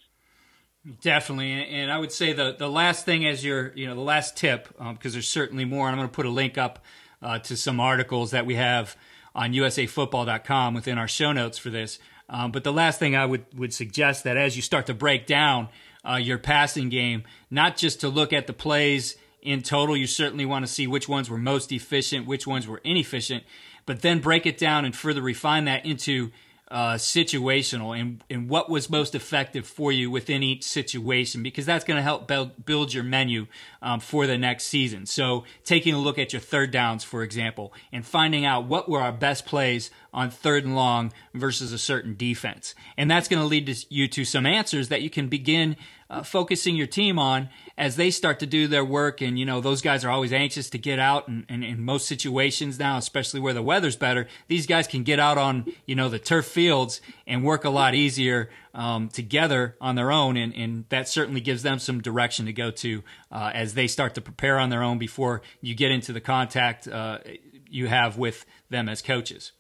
Definitely, 1.01 1.51
and 1.51 1.91
I 1.91 1.97
would 1.97 2.11
say 2.11 2.33
the 2.33 2.55
the 2.57 2.69
last 2.69 3.05
thing 3.05 3.25
as 3.25 3.43
your 3.43 3.73
you 3.73 3.87
know 3.87 3.95
the 3.95 4.01
last 4.01 4.37
tip 4.37 4.67
because 4.67 4.87
um, 4.87 4.97
there's 5.01 5.27
certainly 5.27 5.65
more, 5.65 5.87
and 5.87 5.93
I'm 5.95 5.97
going 5.97 6.09
to 6.09 6.15
put 6.15 6.27
a 6.27 6.29
link 6.29 6.59
up 6.59 6.83
uh, 7.23 7.39
to 7.39 7.57
some 7.57 7.79
articles 7.79 8.31
that 8.31 8.45
we 8.45 8.53
have 8.53 8.95
on 9.33 9.51
USAFootball.com 9.53 10.75
within 10.75 10.99
our 10.99 11.07
show 11.07 11.31
notes 11.31 11.57
for 11.57 11.71
this. 11.71 11.97
Um, 12.29 12.51
but 12.51 12.63
the 12.63 12.71
last 12.71 12.99
thing 12.99 13.15
I 13.15 13.25
would 13.25 13.45
would 13.57 13.73
suggest 13.73 14.25
that 14.25 14.37
as 14.37 14.55
you 14.55 14.61
start 14.61 14.85
to 14.85 14.93
break 14.93 15.25
down 15.25 15.69
uh, 16.07 16.17
your 16.17 16.37
passing 16.37 16.89
game, 16.89 17.23
not 17.49 17.77
just 17.77 18.01
to 18.01 18.09
look 18.09 18.31
at 18.31 18.45
the 18.45 18.53
plays 18.53 19.15
in 19.41 19.63
total, 19.63 19.97
you 19.97 20.05
certainly 20.05 20.45
want 20.45 20.67
to 20.67 20.71
see 20.71 20.85
which 20.85 21.09
ones 21.09 21.31
were 21.31 21.37
most 21.39 21.71
efficient, 21.71 22.27
which 22.27 22.45
ones 22.45 22.67
were 22.67 22.81
inefficient, 22.83 23.43
but 23.87 24.03
then 24.03 24.19
break 24.19 24.45
it 24.45 24.59
down 24.59 24.85
and 24.85 24.95
further 24.95 25.21
refine 25.21 25.65
that 25.65 25.83
into 25.83 26.31
uh, 26.71 26.95
situational 26.95 27.99
and, 27.99 28.23
and 28.29 28.49
what 28.49 28.69
was 28.69 28.89
most 28.89 29.13
effective 29.13 29.67
for 29.67 29.91
you 29.91 30.09
within 30.09 30.41
each 30.41 30.63
situation 30.63 31.43
because 31.43 31.65
that's 31.65 31.85
going 31.85 31.97
to 31.97 32.01
help 32.01 32.27
build, 32.27 32.65
build 32.65 32.91
your 32.91 33.03
menu 33.03 33.45
um, 33.83 33.99
for 33.99 34.25
the 34.25 34.37
next 34.37 34.65
season. 34.65 35.05
So, 35.05 35.43
taking 35.63 35.93
a 35.93 35.99
look 35.99 36.17
at 36.17 36.33
your 36.33 36.39
third 36.39 36.71
downs, 36.71 37.03
for 37.03 37.21
example, 37.21 37.71
and 37.91 38.03
finding 38.05 38.45
out 38.45 38.65
what 38.65 38.89
were 38.89 38.99
our 38.99 39.11
best 39.11 39.45
plays 39.45 39.91
on 40.15 40.31
third 40.31 40.63
and 40.63 40.75
long 40.75 41.11
versus 41.33 41.73
a 41.73 41.77
certain 41.77 42.15
defense. 42.15 42.73
And 42.97 43.11
that's 43.11 43.27
going 43.27 43.41
to 43.41 43.47
lead 43.47 43.77
you 43.89 44.07
to 44.07 44.23
some 44.23 44.45
answers 44.45 44.87
that 44.87 45.01
you 45.01 45.09
can 45.09 45.27
begin 45.27 45.75
uh, 46.09 46.23
focusing 46.23 46.75
your 46.75 46.87
team 46.87 47.19
on 47.19 47.49
as 47.77 47.97
they 47.97 48.09
start 48.09 48.39
to 48.39 48.45
do 48.45 48.67
their 48.67 48.85
work. 48.85 49.21
And, 49.21 49.37
you 49.37 49.45
know, 49.45 49.59
those 49.59 49.81
guys 49.81 50.05
are 50.05 50.09
always 50.09 50.31
anxious 50.31 50.69
to 50.69 50.77
get 50.77 50.99
out. 50.99 51.27
And, 51.27 51.45
and 51.49 51.65
in 51.65 51.83
most 51.83 52.07
situations 52.07 52.79
now, 52.79 52.97
especially 52.97 53.41
where 53.41 53.53
the 53.53 53.61
weather's 53.61 53.97
better, 53.97 54.27
these 54.47 54.65
guys 54.65 54.87
can 54.87 55.03
get 55.03 55.19
out 55.19 55.37
on, 55.37 55.65
you 55.85 55.95
know, 55.95 56.07
the 56.07 56.19
turf 56.19 56.45
fields 56.45 57.01
and 57.27 57.43
work 57.43 57.65
a 57.65 57.69
lot 57.69 57.93
easier 57.93 58.49
um, 58.73 59.09
together 59.09 59.75
on 59.81 59.95
their 59.95 60.13
own. 60.13 60.37
And, 60.37 60.55
and 60.55 60.85
that 60.89 61.09
certainly 61.09 61.41
gives 61.41 61.61
them 61.61 61.79
some 61.79 62.01
direction 62.01 62.45
to 62.45 62.53
go 62.53 62.71
to 62.71 63.03
uh, 63.31 63.51
as 63.53 63.73
they 63.73 63.87
start 63.87 64.15
to 64.15 64.21
prepare 64.21 64.59
on 64.59 64.69
their 64.69 64.83
own 64.83 64.97
before 64.97 65.41
you 65.59 65.75
get 65.75 65.91
into 65.91 66.13
the 66.13 66.21
contact 66.21 66.87
uh, 66.87 67.19
you 67.67 67.87
have 67.87 68.17
with 68.17 68.45
them 68.69 68.87
as 68.87 69.01
coaches. 69.01 69.51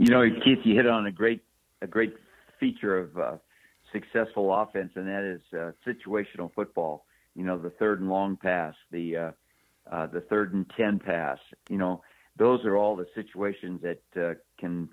You 0.00 0.06
know, 0.06 0.24
Keith, 0.42 0.60
you 0.64 0.74
hit 0.74 0.86
on 0.86 1.04
a 1.04 1.12
great 1.12 1.42
a 1.82 1.86
great 1.86 2.14
feature 2.58 2.98
of 2.98 3.18
uh, 3.18 3.36
successful 3.92 4.50
offense, 4.50 4.92
and 4.94 5.06
that 5.06 5.24
is 5.24 5.42
uh, 5.52 5.72
situational 5.86 6.50
football. 6.54 7.04
You 7.34 7.44
know, 7.44 7.58
the 7.58 7.68
third 7.68 8.00
and 8.00 8.08
long 8.08 8.38
pass, 8.38 8.72
the 8.90 9.14
uh, 9.14 9.30
uh, 9.92 10.06
the 10.06 10.22
third 10.22 10.54
and 10.54 10.64
ten 10.74 11.00
pass. 11.00 11.36
You 11.68 11.76
know, 11.76 12.02
those 12.38 12.64
are 12.64 12.78
all 12.78 12.96
the 12.96 13.08
situations 13.14 13.82
that 13.82 14.00
uh, 14.16 14.34
can 14.58 14.88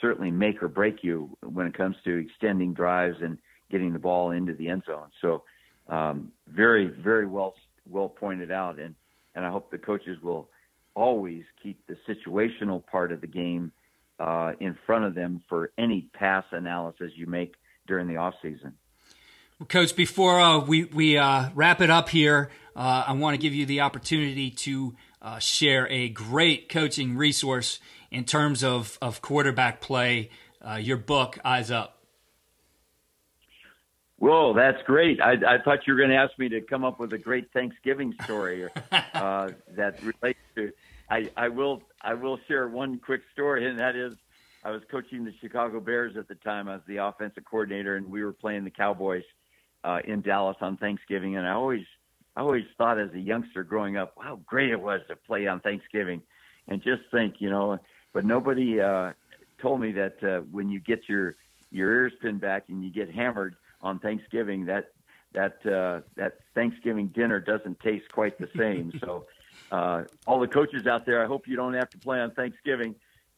certainly 0.00 0.32
make 0.32 0.60
or 0.64 0.68
break 0.68 1.04
you 1.04 1.30
when 1.44 1.68
it 1.68 1.74
comes 1.74 1.94
to 2.02 2.16
extending 2.16 2.74
drives 2.74 3.18
and 3.22 3.38
getting 3.70 3.92
the 3.92 4.00
ball 4.00 4.32
into 4.32 4.52
the 4.54 4.68
end 4.68 4.82
zone. 4.84 5.10
So, 5.20 5.44
um, 5.88 6.32
very, 6.48 6.88
very 6.88 7.26
well 7.28 7.54
well 7.88 8.08
pointed 8.08 8.50
out, 8.50 8.80
and 8.80 8.96
and 9.36 9.46
I 9.46 9.50
hope 9.52 9.70
the 9.70 9.78
coaches 9.78 10.20
will 10.20 10.48
always 10.96 11.44
keep 11.62 11.80
the 11.86 11.96
situational 12.08 12.84
part 12.84 13.12
of 13.12 13.20
the 13.20 13.28
game 13.28 13.70
uh, 14.20 14.52
in 14.60 14.76
front 14.86 15.06
of 15.06 15.14
them 15.14 15.42
for 15.48 15.72
any 15.78 16.02
pass 16.12 16.44
analysis 16.52 17.12
you 17.16 17.26
make 17.26 17.54
during 17.86 18.06
the 18.06 18.18
off 18.18 18.34
season. 18.42 18.74
Well, 19.58 19.66
Coach, 19.66 19.96
before 19.96 20.38
uh, 20.38 20.60
we 20.60 20.84
we 20.84 21.16
uh, 21.16 21.48
wrap 21.54 21.80
it 21.80 21.90
up 21.90 22.10
here, 22.10 22.50
uh, 22.76 23.04
I 23.08 23.12
want 23.14 23.34
to 23.34 23.38
give 23.40 23.54
you 23.54 23.66
the 23.66 23.80
opportunity 23.80 24.50
to 24.50 24.94
uh, 25.22 25.38
share 25.38 25.88
a 25.88 26.08
great 26.10 26.68
coaching 26.68 27.16
resource 27.16 27.80
in 28.10 28.24
terms 28.24 28.62
of 28.62 28.98
of 29.00 29.22
quarterback 29.22 29.80
play. 29.80 30.30
Uh, 30.62 30.74
your 30.74 30.98
book, 30.98 31.38
Eyes 31.42 31.70
Up. 31.70 31.96
Whoa, 34.18 34.52
that's 34.52 34.82
great. 34.82 35.18
I, 35.22 35.32
I 35.32 35.58
thought 35.64 35.86
you 35.86 35.94
were 35.94 35.98
going 35.98 36.10
to 36.10 36.16
ask 36.16 36.38
me 36.38 36.50
to 36.50 36.60
come 36.60 36.84
up 36.84 37.00
with 37.00 37.14
a 37.14 37.18
great 37.18 37.50
Thanksgiving 37.54 38.14
story 38.22 38.68
that 38.90 39.98
relates 40.02 40.38
I, 41.10 41.28
I 41.36 41.48
will 41.48 41.82
I 42.00 42.14
will 42.14 42.38
share 42.46 42.68
one 42.68 42.98
quick 42.98 43.22
story, 43.32 43.66
and 43.66 43.78
that 43.78 43.96
is 43.96 44.14
I 44.64 44.70
was 44.70 44.82
coaching 44.90 45.24
the 45.24 45.34
Chicago 45.40 45.80
Bears 45.80 46.16
at 46.16 46.28
the 46.28 46.36
time. 46.36 46.68
I 46.68 46.74
was 46.74 46.82
the 46.86 46.98
offensive 46.98 47.44
coordinator, 47.44 47.96
and 47.96 48.10
we 48.10 48.22
were 48.22 48.32
playing 48.32 48.64
the 48.64 48.70
Cowboys 48.70 49.24
uh, 49.82 50.00
in 50.04 50.20
Dallas 50.20 50.56
on 50.60 50.76
Thanksgiving. 50.76 51.36
And 51.36 51.46
I 51.46 51.52
always 51.52 51.84
I 52.36 52.40
always 52.42 52.64
thought 52.78 52.98
as 52.98 53.12
a 53.12 53.18
youngster 53.18 53.64
growing 53.64 53.96
up 53.96 54.14
how 54.20 54.40
great 54.46 54.70
it 54.70 54.80
was 54.80 55.00
to 55.08 55.16
play 55.16 55.46
on 55.48 55.60
Thanksgiving, 55.60 56.22
and 56.68 56.80
just 56.82 57.02
think, 57.10 57.36
you 57.40 57.50
know. 57.50 57.78
But 58.12 58.24
nobody 58.24 58.80
uh, 58.80 59.12
told 59.60 59.80
me 59.80 59.92
that 59.92 60.22
uh, 60.22 60.40
when 60.50 60.70
you 60.70 60.78
get 60.78 61.08
your 61.08 61.36
your 61.72 61.92
ears 61.92 62.12
pinned 62.20 62.40
back 62.40 62.64
and 62.68 62.84
you 62.84 62.90
get 62.90 63.10
hammered 63.10 63.56
on 63.82 63.98
Thanksgiving, 63.98 64.66
that 64.66 64.92
that 65.32 65.66
uh, 65.66 66.02
that 66.14 66.38
Thanksgiving 66.54 67.08
dinner 67.08 67.40
doesn't 67.40 67.80
taste 67.80 68.12
quite 68.12 68.38
the 68.38 68.48
same. 68.56 68.92
so 69.00 69.26
uh, 69.70 70.04
all 70.26 70.40
the 70.40 70.48
coaches 70.48 70.86
out 70.86 71.06
there, 71.06 71.22
I 71.22 71.26
hope 71.26 71.46
you 71.46 71.56
don't 71.56 71.74
have 71.74 71.90
to 71.90 71.98
play 71.98 72.20
on 72.20 72.32
Thanksgiving, 72.32 72.94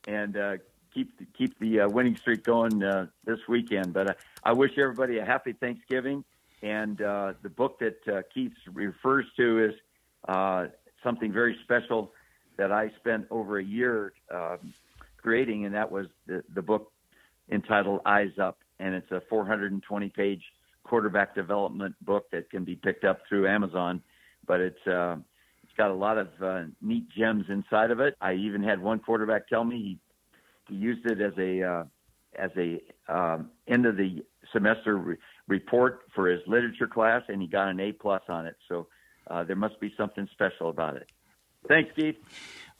and 0.06 0.36
uh, 0.36 0.52
keep 0.92 1.10
keep 1.36 1.58
the 1.58 1.80
uh, 1.80 1.88
winning 1.88 2.16
streak 2.16 2.44
going 2.44 2.82
uh, 2.82 3.06
this 3.24 3.38
weekend. 3.48 3.92
But 3.92 4.10
uh, 4.10 4.14
I 4.44 4.52
wish 4.52 4.72
everybody 4.78 5.18
a 5.18 5.24
happy 5.24 5.52
Thanksgiving. 5.52 6.24
And 6.62 7.02
uh, 7.02 7.34
the 7.42 7.48
book 7.48 7.80
that 7.80 7.98
uh, 8.08 8.22
Keith 8.32 8.52
refers 8.72 9.26
to 9.36 9.64
is 9.64 9.74
uh, 10.28 10.66
something 11.02 11.32
very 11.32 11.58
special 11.64 12.12
that 12.56 12.70
I 12.70 12.90
spent 13.00 13.26
over 13.30 13.58
a 13.58 13.64
year 13.64 14.12
um, 14.32 14.72
creating, 15.16 15.64
and 15.64 15.74
that 15.74 15.90
was 15.90 16.06
the, 16.26 16.44
the 16.54 16.62
book 16.62 16.92
entitled 17.50 18.00
Eyes 18.06 18.38
Up, 18.40 18.58
and 18.78 18.94
it's 18.94 19.10
a 19.10 19.20
420 19.28 20.08
page 20.10 20.42
quarterback 20.84 21.34
development 21.34 21.96
book 22.02 22.30
that 22.30 22.50
can 22.50 22.64
be 22.64 22.76
picked 22.76 23.04
up 23.04 23.20
through 23.28 23.48
Amazon. 23.48 24.00
But 24.46 24.60
it's 24.60 24.86
uh, 24.86 25.16
it's 25.72 25.78
got 25.78 25.90
a 25.90 25.94
lot 25.94 26.18
of 26.18 26.28
uh, 26.42 26.64
neat 26.82 27.08
gems 27.16 27.46
inside 27.48 27.90
of 27.90 28.00
it. 28.00 28.14
I 28.20 28.34
even 28.34 28.62
had 28.62 28.80
one 28.80 28.98
quarterback 28.98 29.48
tell 29.48 29.64
me 29.64 29.76
he 29.76 29.98
he 30.68 30.74
used 30.76 31.06
it 31.06 31.20
as 31.20 31.32
a 31.38 31.62
uh, 31.62 31.84
as 32.38 32.50
a 32.58 32.80
um, 33.08 33.50
end 33.66 33.86
of 33.86 33.96
the 33.96 34.22
semester 34.52 34.96
re- 34.96 35.16
report 35.48 36.00
for 36.14 36.28
his 36.28 36.40
literature 36.46 36.86
class, 36.86 37.22
and 37.28 37.40
he 37.40 37.48
got 37.48 37.68
an 37.68 37.80
A 37.80 37.92
plus 37.92 38.22
on 38.28 38.46
it. 38.46 38.56
So 38.68 38.86
uh, 39.30 39.44
there 39.44 39.56
must 39.56 39.80
be 39.80 39.92
something 39.96 40.28
special 40.32 40.68
about 40.68 40.96
it. 40.96 41.08
Thanks, 41.68 41.90
Keith. 41.96 42.16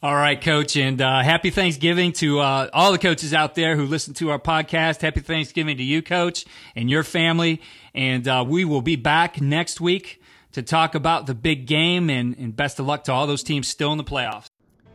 All 0.02 0.14
right, 0.14 0.40
Coach, 0.40 0.76
and 0.76 1.00
uh, 1.00 1.22
happy 1.22 1.50
Thanksgiving 1.50 2.12
to 2.14 2.40
uh, 2.40 2.68
all 2.72 2.92
the 2.92 2.98
coaches 2.98 3.33
out 3.33 3.55
there 3.55 3.76
who 3.76 3.87
listen 3.87 4.12
to 4.14 4.31
our 4.31 4.38
podcast. 4.38 5.00
Happy 5.00 5.20
Thanksgiving 5.20 5.76
to 5.78 5.83
you, 5.83 6.02
Coach, 6.02 6.44
and 6.76 6.90
your 6.90 7.05
family. 7.05 7.62
And 7.94 8.26
uh, 8.28 8.44
we 8.46 8.64
will 8.64 8.83
be 8.83 8.96
back 8.96 9.40
next 9.40 9.81
week 9.81 10.21
to 10.52 10.62
talk 10.62 10.94
about 10.94 11.26
the 11.26 11.34
big 11.34 11.66
game. 11.66 12.08
And, 12.10 12.36
and 12.38 12.54
best 12.54 12.78
of 12.78 12.86
luck 12.86 13.04
to 13.04 13.12
all 13.12 13.26
those 13.26 13.42
teams 13.42 13.68
still 13.68 13.92
in 13.92 13.98
the 13.98 14.04
playoffs. 14.04 14.46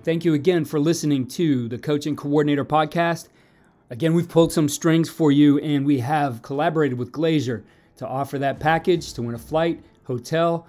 Thank 0.04 0.24
you 0.24 0.34
again 0.34 0.64
for 0.64 0.80
listening 0.80 1.28
to 1.30 1.68
the 1.68 1.78
Coach 1.78 2.06
and 2.06 2.18
Coordinator 2.18 2.64
Podcast. 2.64 3.28
Again, 3.90 4.14
we've 4.14 4.30
pulled 4.30 4.52
some 4.52 4.70
strings 4.70 5.10
for 5.10 5.32
you, 5.32 5.60
and 5.60 5.86
we 5.86 6.00
have 6.00 6.42
collaborated 6.42 6.98
with 6.98 7.12
Glazier 7.12 7.64
to 7.98 8.08
offer 8.08 8.38
that 8.40 8.60
package 8.60 9.14
to 9.14 9.22
win 9.22 9.36
a 9.36 9.38
flight, 9.38 9.82
hotel, 10.04 10.68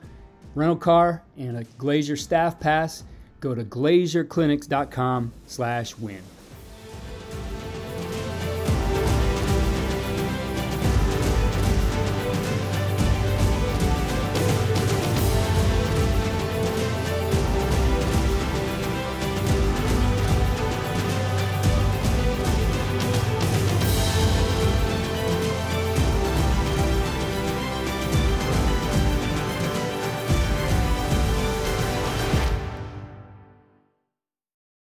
rental 0.55 0.77
car, 0.77 1.23
and 1.37 1.57
a 1.59 1.65
Glazier 1.65 2.17
staff 2.17 2.59
pass. 2.59 3.05
Go 3.41 3.55
to 3.55 3.65
glazierclinics.com 3.65 5.33
slash 5.47 5.97
win. 5.99 6.23